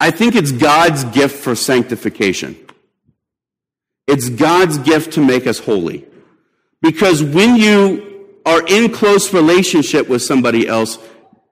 [0.00, 2.56] I think it's God's gift for sanctification.
[4.08, 6.06] It's God's gift to make us holy.
[6.80, 10.98] Because when you are in close relationship with somebody else,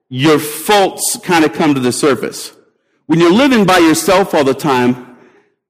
[0.09, 2.53] your faults kind of come to the surface.
[3.07, 5.19] When you're living by yourself all the time,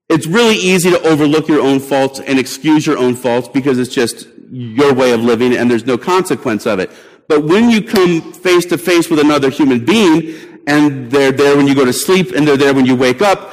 [0.09, 3.93] it's really easy to overlook your own faults and excuse your own faults because it's
[3.93, 6.89] just your way of living and there's no consequence of it.
[7.27, 11.67] But when you come face to face with another human being, and they're there when
[11.67, 13.51] you go to sleep, and they're there when you wake up,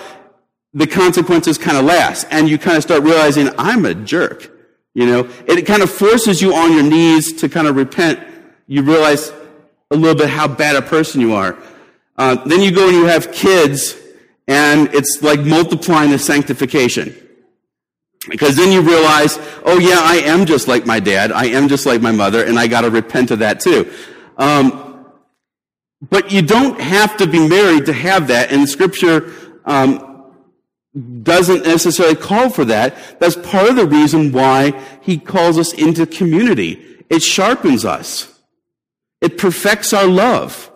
[0.74, 2.26] the consequences kind of last.
[2.30, 4.50] And you kind of start realizing, I'm a jerk.
[4.92, 8.20] You know, it kind of forces you on your knees to kind of repent.
[8.66, 9.32] You realize
[9.90, 11.56] a little bit how bad a person you are.
[12.16, 13.96] Uh, then you go and you have kids,
[14.46, 17.16] and it's like multiplying the sanctification.
[18.28, 21.32] Because then you realize, oh yeah, I am just like my dad.
[21.32, 23.92] I am just like my mother, and I got to repent of that too.
[24.38, 25.06] Um,
[26.00, 29.32] but you don't have to be married to have that, and Scripture
[29.64, 30.13] um,
[31.22, 33.18] doesn't necessarily call for that.
[33.18, 37.04] That's part of the reason why He calls us into community.
[37.10, 38.30] It sharpens us.
[39.20, 40.70] It perfects our love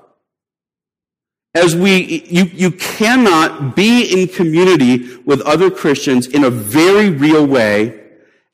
[1.55, 7.47] as we, you, you cannot be in community with other Christians in a very real
[7.47, 8.01] way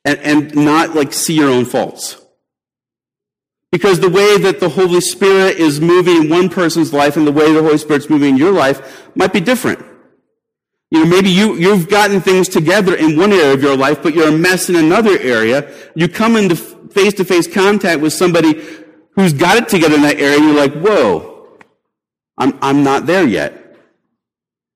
[0.05, 2.20] and, and not like see your own faults.
[3.70, 7.33] Because the way that the Holy Spirit is moving in one person's life and the
[7.33, 9.85] way the Holy Spirit's moving in your life might be different.
[10.94, 14.14] You know, maybe you, you've gotten things together in one area of your life, but
[14.14, 15.68] you're a mess in another area.
[15.96, 18.64] You come into face to face contact with somebody
[19.16, 21.59] who's got it together in that area, and you're like, whoa,
[22.38, 23.76] I'm, I'm not there yet.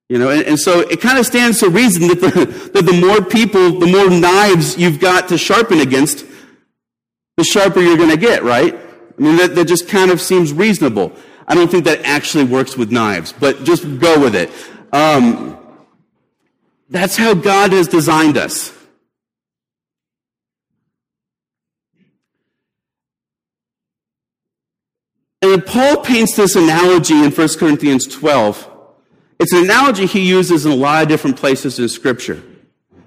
[0.08, 3.00] You know, and, and so it kind of stands to reason that the, that the
[3.00, 6.26] more people, the more knives you've got to sharpen against,
[7.36, 8.74] the sharper you're going to get, right?
[8.74, 11.12] I mean, that, that just kind of seems reasonable.
[11.46, 14.50] I don't think that actually works with knives, but just go with it.
[14.92, 15.56] Um,
[16.88, 18.72] that's how God has designed us.
[25.40, 28.68] And Paul paints this analogy in 1 Corinthians 12.
[29.38, 32.42] It's an analogy he uses in a lot of different places in Scripture.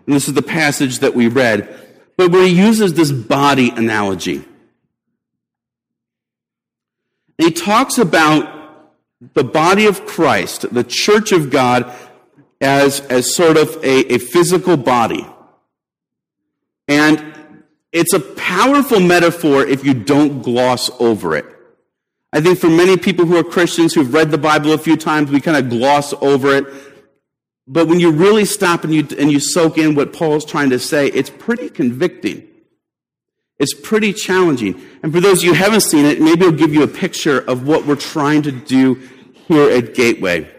[0.06, 1.68] And this is the passage that we read.
[2.16, 4.46] But where he uses this body analogy.
[7.38, 8.60] And he talks about
[9.34, 11.94] the body of Christ, the church of God,
[12.62, 15.26] as, as sort of a, a physical body.
[16.88, 17.34] And
[17.92, 21.46] it's a powerful metaphor if you don't gloss over it.
[22.32, 25.32] I think for many people who are Christians who've read the Bible a few times,
[25.32, 26.66] we kind of gloss over it.
[27.68, 30.80] But when you really stop and you, and you soak in what Paul's trying to
[30.80, 32.48] say, it's pretty convicting.
[33.60, 34.82] It's pretty challenging.
[35.04, 37.40] And for those of you who haven't seen it, maybe it'll give you a picture
[37.40, 38.96] of what we're trying to do
[39.48, 40.50] here at Gateway.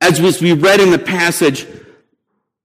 [0.00, 1.66] As we read in the passage,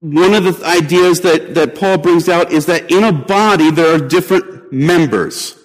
[0.00, 3.94] one of the ideas that, that Paul brings out is that in a body there
[3.94, 5.58] are different members.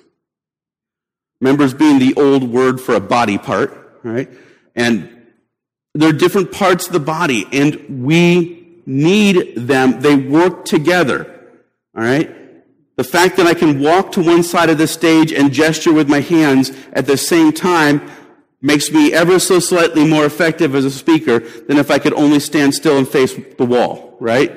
[1.42, 4.30] Members being the old word for a body part, right?
[4.76, 5.28] And
[5.94, 10.02] there are different parts of the body, and we need them.
[10.02, 11.26] They work together,
[11.96, 12.36] all right?
[12.96, 16.10] The fact that I can walk to one side of the stage and gesture with
[16.10, 18.10] my hands at the same time
[18.62, 22.40] makes me ever so slightly more effective as a speaker than if I could only
[22.40, 24.52] stand still and face the wall, right?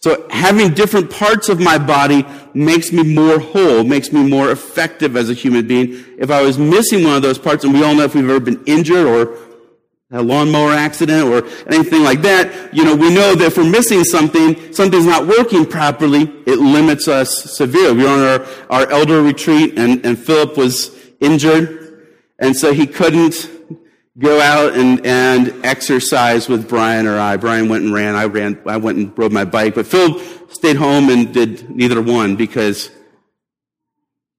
[0.00, 5.16] So having different parts of my body makes me more whole, makes me more effective
[5.16, 6.04] as a human being.
[6.18, 8.38] If I was missing one of those parts, and we all know if we've ever
[8.38, 9.36] been injured or
[10.10, 14.04] a lawnmower accident or anything like that, you know, we know that if we're missing
[14.04, 17.98] something, something's not working properly, it limits us severely.
[17.98, 21.77] We were on our, our elder retreat and, and Philip was injured,
[22.38, 23.50] and so he couldn't
[24.18, 27.36] go out and, and exercise with Brian or I.
[27.36, 28.16] Brian went and ran.
[28.16, 30.18] I ran, I went and rode my bike, but Phil
[30.48, 32.90] stayed home and did neither one because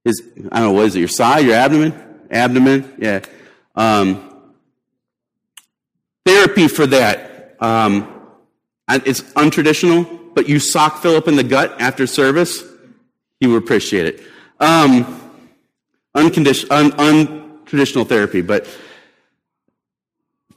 [0.04, 0.22] his,
[0.52, 1.94] I don't know, what is it, your side, your abdomen?
[2.30, 2.96] Abdomen?
[3.00, 3.22] Yeah.
[3.76, 4.54] Um,
[6.26, 7.56] therapy for that.
[7.60, 8.16] Um,
[8.90, 12.64] it's untraditional, but you sock Philip in the gut after service,
[13.40, 14.24] he would appreciate it.
[14.60, 15.32] Um,
[16.16, 18.42] unconditional, un, untraditional therapy.
[18.42, 18.68] But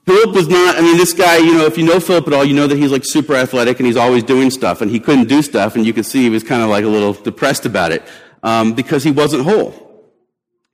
[0.07, 2.45] Philip was not, I mean, this guy, you know, if you know Philip at all,
[2.45, 5.29] you know that he's like super athletic and he's always doing stuff and he couldn't
[5.29, 7.93] do stuff and you could see he was kind of like a little depressed about
[7.93, 8.03] it
[8.43, 10.11] um, because he wasn't whole.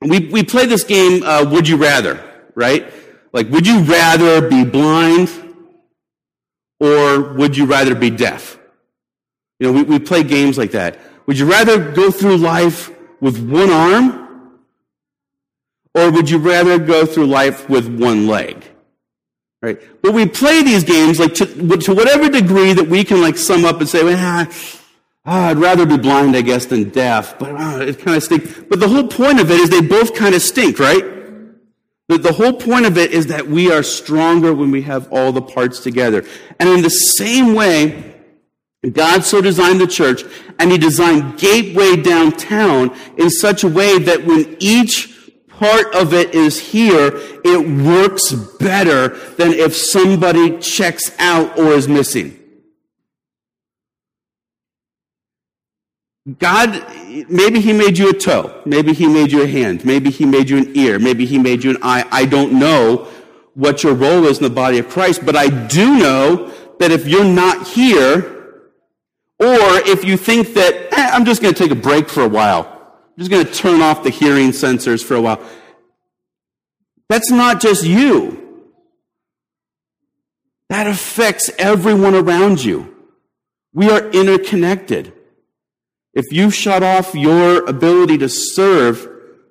[0.01, 2.23] We, we play this game, uh, Would You Rather,
[2.55, 2.91] right?
[3.31, 5.29] Like, would you rather be blind
[6.79, 8.57] or would you rather be deaf?
[9.59, 10.99] You know, we, we play games like that.
[11.27, 12.89] Would you rather go through life
[13.21, 14.28] with one arm
[15.95, 18.63] or would you rather go through life with one leg?
[19.61, 19.79] Right?
[20.01, 23.65] But we play these games like to, to whatever degree that we can like sum
[23.65, 24.47] up and say, well,
[25.25, 28.61] ah, I'd rather be blind, I guess, than deaf, but ah, it kind of stinks.
[28.69, 31.03] But the whole point of it is they both kind of stink, right?
[32.07, 35.31] The, the whole point of it is that we are stronger when we have all
[35.31, 36.25] the parts together.
[36.59, 38.15] And in the same way,
[38.93, 40.23] God so designed the church,
[40.57, 45.08] and He designed Gateway downtown in such a way that when each
[45.59, 47.11] part of it is here,
[47.43, 52.37] it works better than if somebody checks out or is missing.
[56.37, 56.85] God,
[57.27, 58.61] maybe He made you a toe.
[58.65, 59.83] Maybe He made you a hand.
[59.83, 60.97] Maybe He made you an ear.
[60.97, 62.07] Maybe He made you an eye.
[62.11, 63.07] I don't know
[63.55, 67.07] what your role is in the body of Christ, but I do know that if
[67.07, 68.63] you're not here,
[69.39, 72.29] or if you think that, eh, I'm just going to take a break for a
[72.29, 72.78] while,
[73.19, 75.41] just going to turn off the hearing sensors for a while.
[77.09, 78.37] That's not just you.
[80.69, 82.95] That affects everyone around you.
[83.73, 85.11] We are interconnected.
[86.13, 89.07] If you shut off your ability to serve,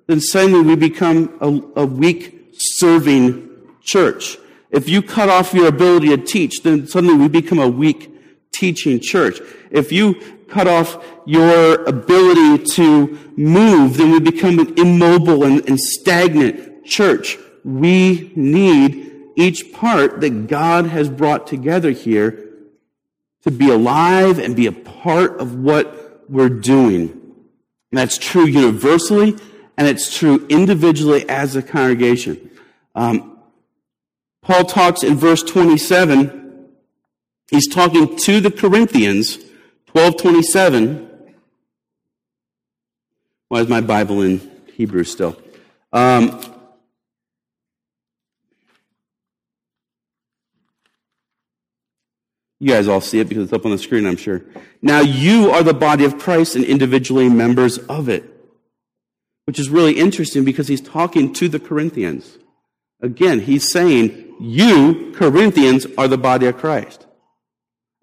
[0.07, 3.49] then suddenly we become a, a weak serving
[3.81, 4.37] church.
[4.71, 8.08] If you cut off your ability to teach, then suddenly we become a weak
[8.59, 9.39] teaching church.
[9.71, 10.15] If you
[10.49, 17.37] cut off your ability to move, then we become an immobile and, and stagnant church.
[17.63, 22.49] We need each part that God has brought together here
[23.43, 27.09] to be alive and be a part of what we're doing.
[27.91, 29.37] And that's true universally,
[29.77, 32.51] and it's true individually as a congregation.
[32.93, 33.39] Um,
[34.41, 36.38] Paul talks in verse 27,
[37.49, 39.37] he's talking to the Corinthians
[39.91, 41.09] 1227.
[43.47, 44.39] Why is my Bible in
[44.73, 45.35] Hebrew still?
[45.91, 46.39] Um,
[52.59, 54.43] you guys all see it because it's up on the screen, I'm sure.
[54.81, 58.23] Now you are the body of Christ and individually members of it.
[59.45, 62.37] Which is really interesting because he's talking to the Corinthians.
[63.01, 67.07] Again, he's saying, you, Corinthians, are the body of Christ.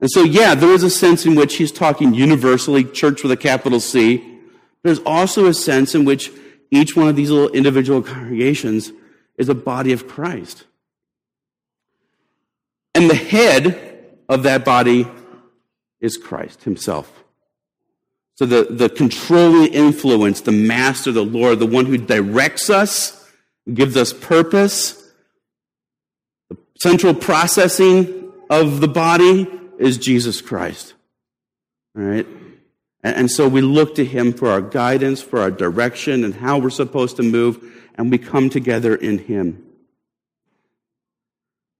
[0.01, 3.37] And so, yeah, there is a sense in which he's talking universally, church with a
[3.37, 4.41] capital C.
[4.83, 6.31] There's also a sense in which
[6.71, 8.93] each one of these little individual congregations
[9.39, 10.65] is a body of Christ.
[12.95, 15.07] And the head of that body
[16.01, 17.25] is Christ himself.
[18.35, 23.31] So the, the controlling influence, the master, the Lord, the one who directs us,
[23.73, 25.11] gives us purpose,
[26.51, 29.47] the central processing of the body
[29.79, 30.95] is Jesus Christ.
[31.97, 32.27] All right?
[33.03, 36.70] And, so we look to him for our guidance, for our direction, and how we're
[36.70, 37.62] supposed to move,
[37.95, 39.64] and we come together in him.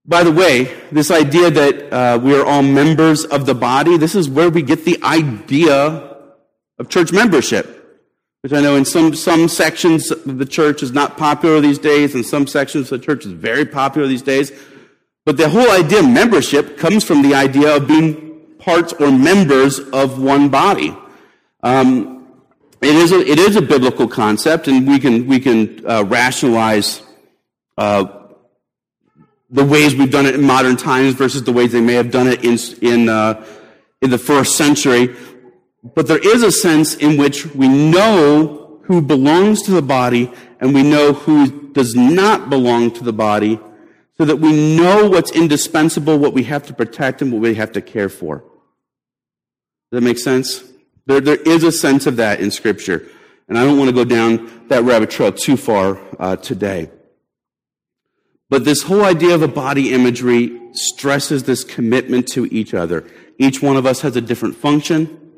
[0.05, 4.15] By the way, this idea that uh, we are all members of the body, this
[4.15, 6.15] is where we get the idea
[6.79, 7.73] of church membership.
[8.41, 12.15] Which I know in some, some sections of the church is not popular these days,
[12.15, 14.53] and some sections the church is very popular these days.
[15.27, 19.77] But the whole idea of membership comes from the idea of being parts or members
[19.77, 20.95] of one body.
[21.61, 22.29] Um,
[22.79, 27.01] it, is a, it is a biblical concept, and we can, we can uh, rationalize
[27.77, 28.05] uh,
[29.49, 32.27] the ways we've done it in modern times versus the ways they may have done
[32.27, 33.45] it in, in, uh,
[34.01, 35.13] in the first century.
[35.93, 40.73] But there is a sense in which we know who belongs to the body and
[40.73, 43.59] we know who does not belong to the body
[44.17, 47.71] so that we know what's indispensable, what we have to protect, and what we have
[47.73, 48.39] to care for.
[49.91, 50.63] Does that make sense?
[51.05, 53.07] There, there is a sense of that in Scripture.
[53.47, 56.89] And I don't want to go down that rabbit trail too far uh, today.
[58.49, 63.05] But this whole idea of a body imagery stresses this commitment to each other.
[63.37, 65.31] Each one of us has a different function,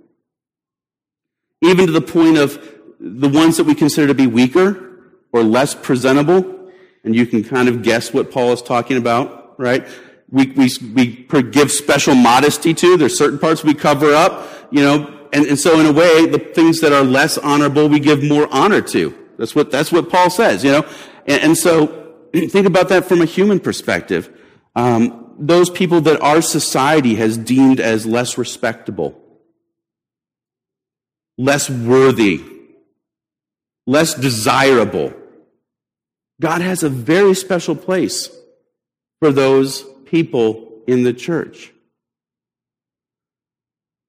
[1.62, 2.64] even to the point of
[3.00, 4.86] the ones that we consider to be weaker
[5.32, 6.59] or less presentable
[7.04, 9.88] and you can kind of guess what Paul is talking about, right?
[10.30, 12.98] We, we, we give special modesty to.
[12.98, 16.40] There's certain parts we cover up, you know, and, and so in a way, the
[16.40, 19.16] things that are less honorable, we give more honor to.
[19.38, 20.88] That's what, that's what Paul says, you know?
[21.26, 24.30] And, and so think about that from a human perspective.
[24.76, 29.22] Um, those people that our society has deemed as less respectable,
[31.38, 32.44] less worthy,
[33.88, 35.14] less desirable.
[36.42, 38.30] God has a very special place
[39.20, 41.72] for those people in the church.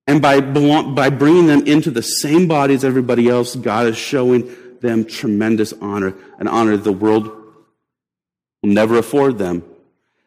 [0.07, 4.55] And by, by bringing them into the same body as everybody else, God is showing
[4.81, 7.27] them tremendous honor, an honor the world
[8.63, 9.63] will never afford them.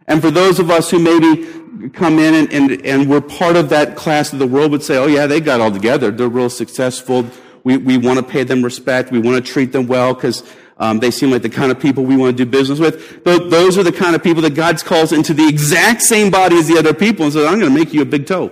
[0.07, 3.69] And for those of us who maybe come in and, and, and we're part of
[3.69, 6.11] that class that the world would say, oh yeah, they got all together.
[6.11, 7.25] They're real successful.
[7.63, 9.11] We, we want to pay them respect.
[9.11, 10.43] We want to treat them well because
[10.77, 13.23] um, they seem like the kind of people we want to do business with.
[13.23, 16.57] But those are the kind of people that God calls into the exact same body
[16.57, 18.51] as the other people and says, I'm going to make you a big toe.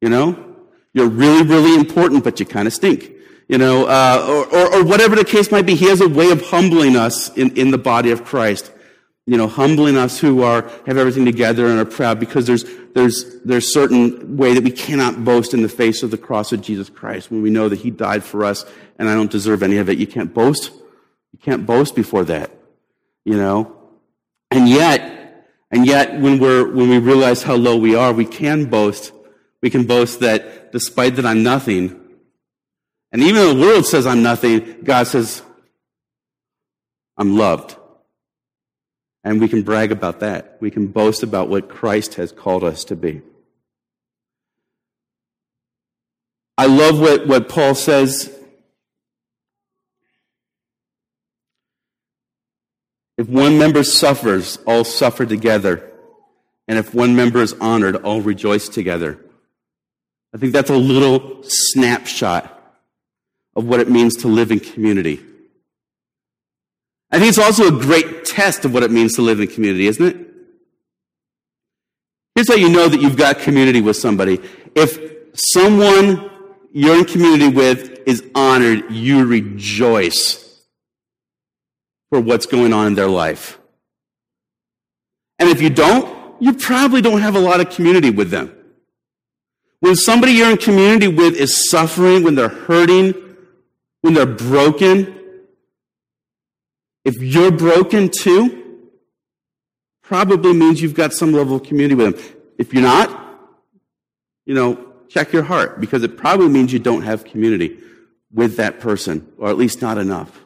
[0.00, 0.46] You know?
[0.92, 3.12] You're really, really important, but you kind of stink.
[3.48, 5.74] You know, uh, or, or, or whatever the case might be.
[5.74, 8.70] He has a way of humbling us in, in the body of Christ
[9.26, 12.64] you know, humbling us who are, have everything together and are proud because there's,
[12.94, 16.60] there's, there's certain way that we cannot boast in the face of the cross of
[16.60, 18.64] Jesus Christ when we know that He died for us
[18.98, 19.98] and I don't deserve any of it.
[19.98, 20.72] You can't boast.
[21.32, 22.50] You can't boast before that,
[23.24, 23.76] you know?
[24.50, 28.64] And yet, and yet when we're, when we realize how low we are, we can
[28.64, 29.12] boast.
[29.62, 32.00] We can boast that despite that I'm nothing,
[33.12, 35.42] and even though the world says I'm nothing, God says,
[37.16, 37.76] I'm loved.
[39.22, 40.56] And we can brag about that.
[40.60, 43.22] We can boast about what Christ has called us to be.
[46.56, 48.34] I love what, what Paul says.
[53.16, 55.90] If one member suffers, all suffer together.
[56.68, 59.18] And if one member is honored, all rejoice together.
[60.34, 62.56] I think that's a little snapshot
[63.56, 65.20] of what it means to live in community.
[67.12, 69.86] I think it's also a great test of what it means to live in community,
[69.86, 70.26] isn't it?
[72.34, 74.40] Here's how you know that you've got community with somebody.
[74.76, 74.98] If
[75.34, 76.30] someone
[76.72, 80.62] you're in community with is honored, you rejoice
[82.10, 83.58] for what's going on in their life.
[85.38, 88.54] And if you don't, you probably don't have a lot of community with them.
[89.80, 93.14] When somebody you're in community with is suffering, when they're hurting,
[94.02, 95.19] when they're broken,
[97.04, 98.88] if you're broken too,
[100.02, 102.40] probably means you've got some level of community with them.
[102.58, 103.08] If you're not,
[104.44, 107.78] you know, check your heart because it probably means you don't have community
[108.32, 110.44] with that person, or at least not enough.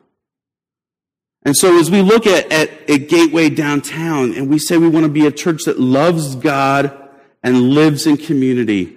[1.45, 5.05] And so as we look at, at, at Gateway downtown and we say we want
[5.05, 6.97] to be a church that loves God
[7.43, 8.97] and lives in community,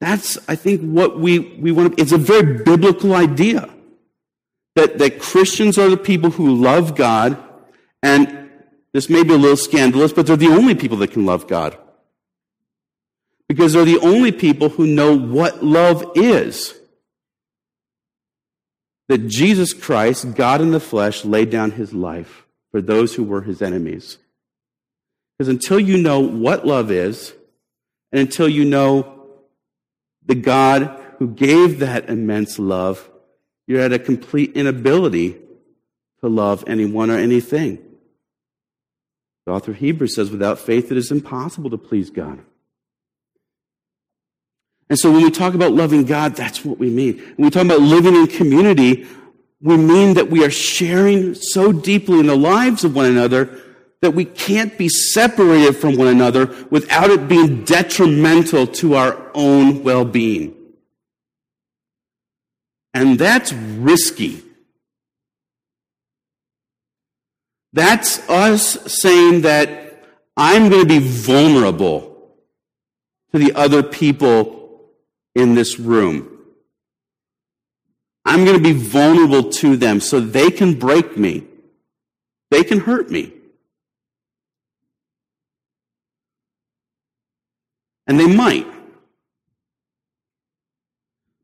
[0.00, 3.70] that's, I think, what we, we want to, it's a very biblical idea
[4.80, 7.36] that, that Christians are the people who love God,
[8.02, 8.50] and
[8.92, 11.76] this may be a little scandalous, but they're the only people that can love God.
[13.46, 16.74] Because they're the only people who know what love is.
[19.08, 23.42] That Jesus Christ, God in the flesh, laid down his life for those who were
[23.42, 24.18] his enemies.
[25.36, 27.34] Because until you know what love is,
[28.12, 29.26] and until you know
[30.24, 33.10] the God who gave that immense love,
[33.70, 35.36] you're at a complete inability
[36.20, 37.78] to love anyone or anything.
[39.46, 42.40] The author of Hebrews says, without faith, it is impossible to please God.
[44.88, 47.18] And so when we talk about loving God, that's what we mean.
[47.36, 49.06] When we talk about living in community,
[49.60, 53.56] we mean that we are sharing so deeply in the lives of one another
[54.00, 59.84] that we can't be separated from one another without it being detrimental to our own
[59.84, 60.56] well-being.
[62.92, 64.42] And that's risky.
[67.72, 70.04] That's us saying that
[70.36, 72.34] I'm going to be vulnerable
[73.32, 74.90] to the other people
[75.34, 76.38] in this room.
[78.24, 81.44] I'm going to be vulnerable to them so they can break me.
[82.50, 83.32] They can hurt me.
[88.06, 88.66] And they might.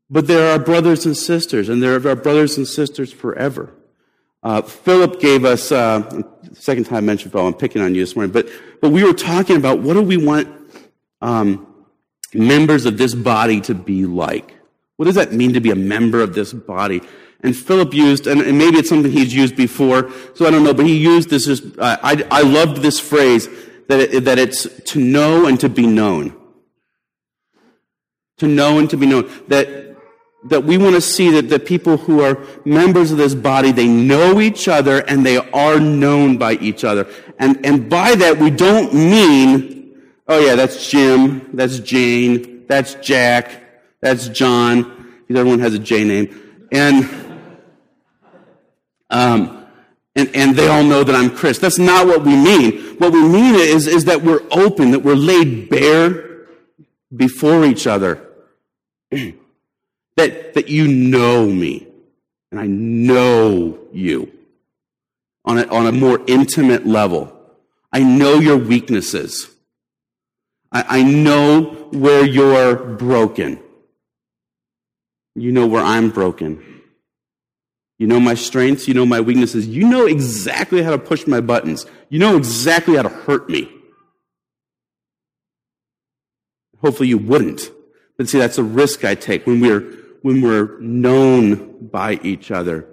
[0.09, 3.73] But there are brothers and sisters, and there are brothers and sisters forever.
[4.41, 8.15] Uh, Philip gave us, uh, second time I mentioned Philip, I'm picking on you this
[8.15, 8.47] morning, but,
[8.81, 10.47] but we were talking about what do we want
[11.21, 11.67] um,
[12.33, 14.53] members of this body to be like?
[14.95, 17.01] What does that mean to be a member of this body?
[17.41, 20.73] And Philip used, and, and maybe it's something he's used before, so I don't know,
[20.73, 23.49] but he used this, as, uh, I, I loved this phrase,
[23.89, 26.35] that, it, that it's to know and to be known.
[28.37, 29.29] To know and to be known.
[29.47, 29.86] That
[30.43, 33.87] that we want to see that the people who are members of this body, they
[33.87, 37.07] know each other and they are known by each other.
[37.39, 39.95] And, and by that, we don't mean,
[40.27, 43.63] oh yeah, that's Jim, that's Jane, that's Jack,
[44.01, 44.83] that's John.
[45.27, 46.67] Because everyone has a J name.
[46.71, 47.09] And,
[49.09, 49.65] um,
[50.15, 51.57] and, and they all know that I'm Chris.
[51.57, 52.95] That's not what we mean.
[52.97, 56.45] What we mean is, is that we're open, that we're laid bare
[57.15, 58.23] before each other.
[60.17, 61.87] that, that you know me
[62.51, 64.31] and I know you
[65.45, 67.33] on a, on a more intimate level.
[67.91, 69.49] I know your weaknesses.
[70.71, 73.59] I, I know where you're broken.
[75.35, 76.63] You know where I'm broken.
[77.99, 78.87] You know my strengths.
[78.87, 79.67] You know my weaknesses.
[79.67, 81.85] You know exactly how to push my buttons.
[82.09, 83.71] You know exactly how to hurt me.
[86.81, 87.71] Hopefully you wouldn't.
[88.17, 89.97] But see, that's a risk I take when we're
[90.27, 92.85] when we're known by each other.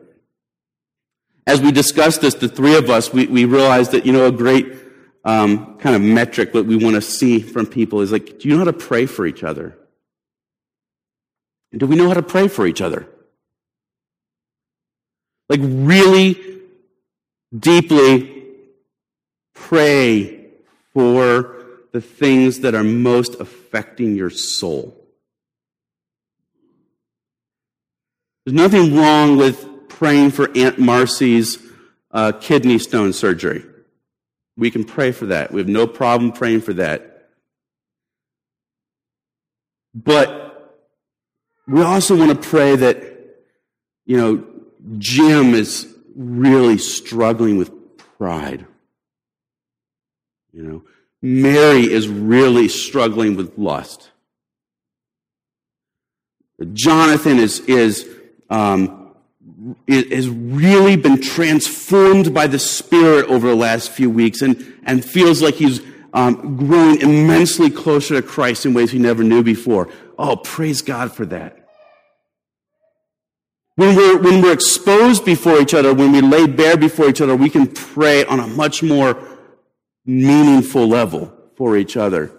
[1.48, 4.30] As we discussed this, the three of us, we, we realized that, you know, a
[4.30, 4.72] great
[5.24, 8.54] um, kind of metric that we want to see from people is like, do you
[8.54, 9.76] know how to pray for each other?
[11.76, 13.04] Do we know how to pray for each other?
[15.48, 16.60] Like, really
[17.52, 18.44] deeply
[19.54, 20.50] pray
[20.92, 25.03] for the things that are most affecting your soul.
[28.44, 31.58] There's nothing wrong with praying for Aunt Marcy's
[32.10, 33.64] uh, kidney stone surgery.
[34.56, 35.50] We can pray for that.
[35.50, 37.28] We have no problem praying for that.
[39.94, 40.76] But
[41.66, 43.02] we also want to pray that,
[44.04, 44.44] you know,
[44.98, 47.70] Jim is really struggling with
[48.18, 48.66] pride.
[50.52, 50.82] You know,
[51.22, 54.10] Mary is really struggling with lust.
[56.72, 58.08] Jonathan is, is
[58.50, 59.14] um,
[59.88, 65.42] has really been transformed by the Spirit over the last few weeks and, and feels
[65.42, 65.80] like he's
[66.12, 69.88] um, growing immensely closer to Christ in ways he never knew before.
[70.18, 71.58] Oh, praise God for that.
[73.76, 77.34] When we're, when we're exposed before each other, when we lay bare before each other,
[77.34, 79.18] we can pray on a much more
[80.06, 82.30] meaningful level for each other.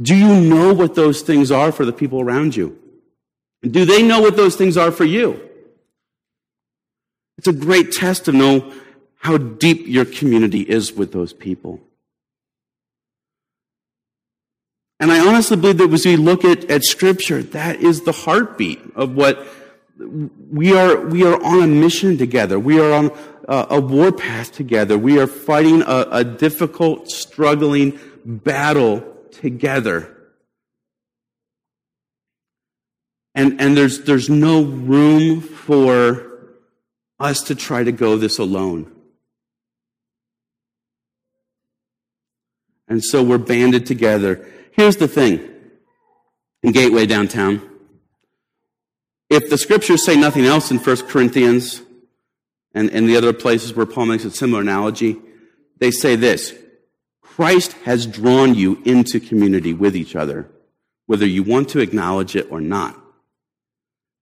[0.00, 2.81] Do you know what those things are for the people around you?
[3.62, 5.48] Do they know what those things are for you?
[7.38, 8.72] It's a great test to know
[9.16, 11.80] how deep your community is with those people.
[14.98, 18.80] And I honestly believe that as we look at, at Scripture, that is the heartbeat
[18.94, 19.44] of what
[20.50, 21.00] we are.
[21.00, 22.58] We are on a mission together.
[22.58, 23.10] We are on
[23.48, 24.96] a, a war path together.
[24.96, 29.00] We are fighting a, a difficult, struggling battle
[29.32, 30.11] together.
[33.34, 36.54] And, and there's, there's no room for
[37.18, 38.90] us to try to go this alone.
[42.88, 44.46] And so we're banded together.
[44.72, 45.48] Here's the thing
[46.62, 47.68] in Gateway downtown.
[49.30, 51.80] If the scriptures say nothing else in 1 Corinthians
[52.74, 55.18] and, and the other places where Paul makes a similar analogy,
[55.78, 56.54] they say this
[57.22, 60.50] Christ has drawn you into community with each other,
[61.06, 63.01] whether you want to acknowledge it or not.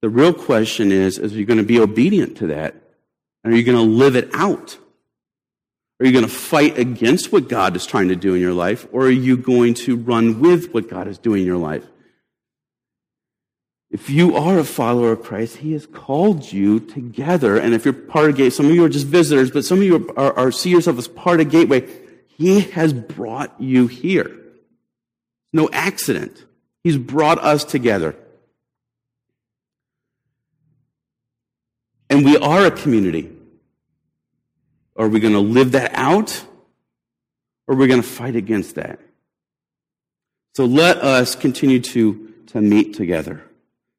[0.03, 2.75] The real question is, is you going to be obedient to that?
[3.45, 4.79] And are you going to live it out?
[5.99, 8.87] Are you going to fight against what God is trying to do in your life?
[8.93, 11.85] Or are you going to run with what God is doing in your life?
[13.91, 17.59] If you are a follower of Christ, He has called you together.
[17.59, 19.85] And if you're part of Gateway, some of you are just visitors, but some of
[19.85, 21.87] you are, are, are see yourself as part of Gateway.
[22.29, 24.35] He has brought you here.
[25.53, 26.47] No accident.
[26.85, 28.17] He's brought us together.
[32.11, 33.31] And we are a community.
[34.97, 36.45] Are we going to live that out?
[37.67, 38.99] Or are we going to fight against that?
[40.55, 43.45] So let us continue to, to meet together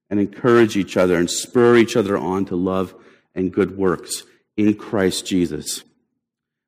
[0.09, 2.93] and encourage each other and spur each other on to love
[3.33, 4.23] and good works
[4.57, 5.83] in Christ Jesus.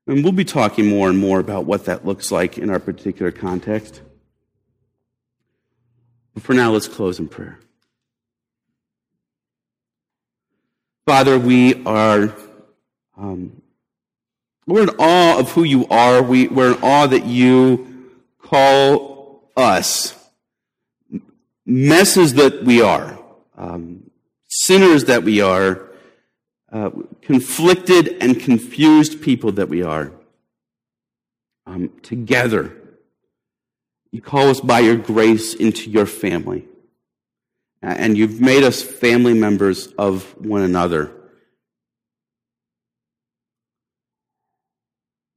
[0.08, 3.32] And we'll be talking more and more about what that looks like in our particular
[3.32, 4.02] context.
[6.34, 7.60] But for now, let's close in prayer.
[11.06, 12.34] Father, we are,
[13.18, 13.62] um,
[14.66, 16.24] we're in awe of who you are.
[16.24, 18.10] We, we're in awe that you
[18.42, 20.16] call us
[21.66, 23.20] messes that we are,
[23.58, 24.10] um,
[24.48, 25.90] sinners that we are,
[26.72, 26.90] uh,
[27.22, 30.12] conflicted and confused people that we are,
[31.66, 32.76] um, together.
[34.12, 36.66] You call us by your grace into your family.
[37.84, 41.12] Uh, and you've made us family members of one another.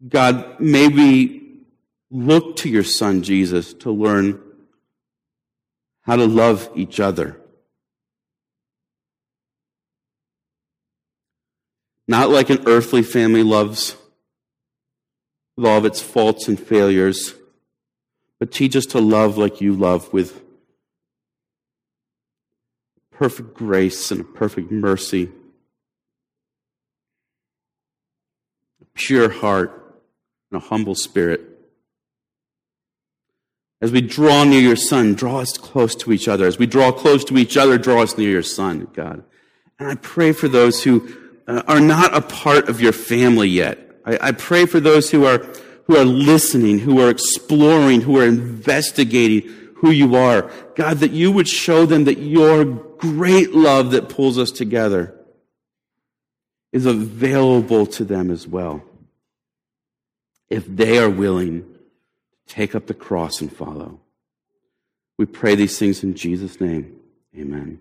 [0.07, 1.65] God, may we
[2.11, 4.41] look to your son Jesus to learn
[6.03, 7.41] how to love each other.
[12.07, 13.97] Not like an earthly family loves,
[15.57, 17.35] with all of its faults and failures,
[18.39, 20.46] but teach us to love like you love with
[23.19, 25.31] perfect grace and a perfect mercy,
[28.81, 30.01] a pure heart,
[30.51, 31.41] and a humble spirit.
[33.81, 36.47] As we draw near your Son, draw us close to each other.
[36.47, 39.25] As we draw close to each other, draw us near your Son, God.
[39.79, 41.15] And I pray for those who
[41.47, 43.79] uh, are not a part of your family yet.
[44.05, 45.39] I, I pray for those who are,
[45.85, 50.51] who are listening, who are exploring, who are investigating who you are.
[50.75, 55.15] God, that you would show them that your great love that pulls us together
[56.73, 58.83] is available to them as well.
[60.49, 64.01] If they are willing to take up the cross and follow.
[65.19, 66.97] We pray these things in Jesus' name.
[67.37, 67.81] Amen.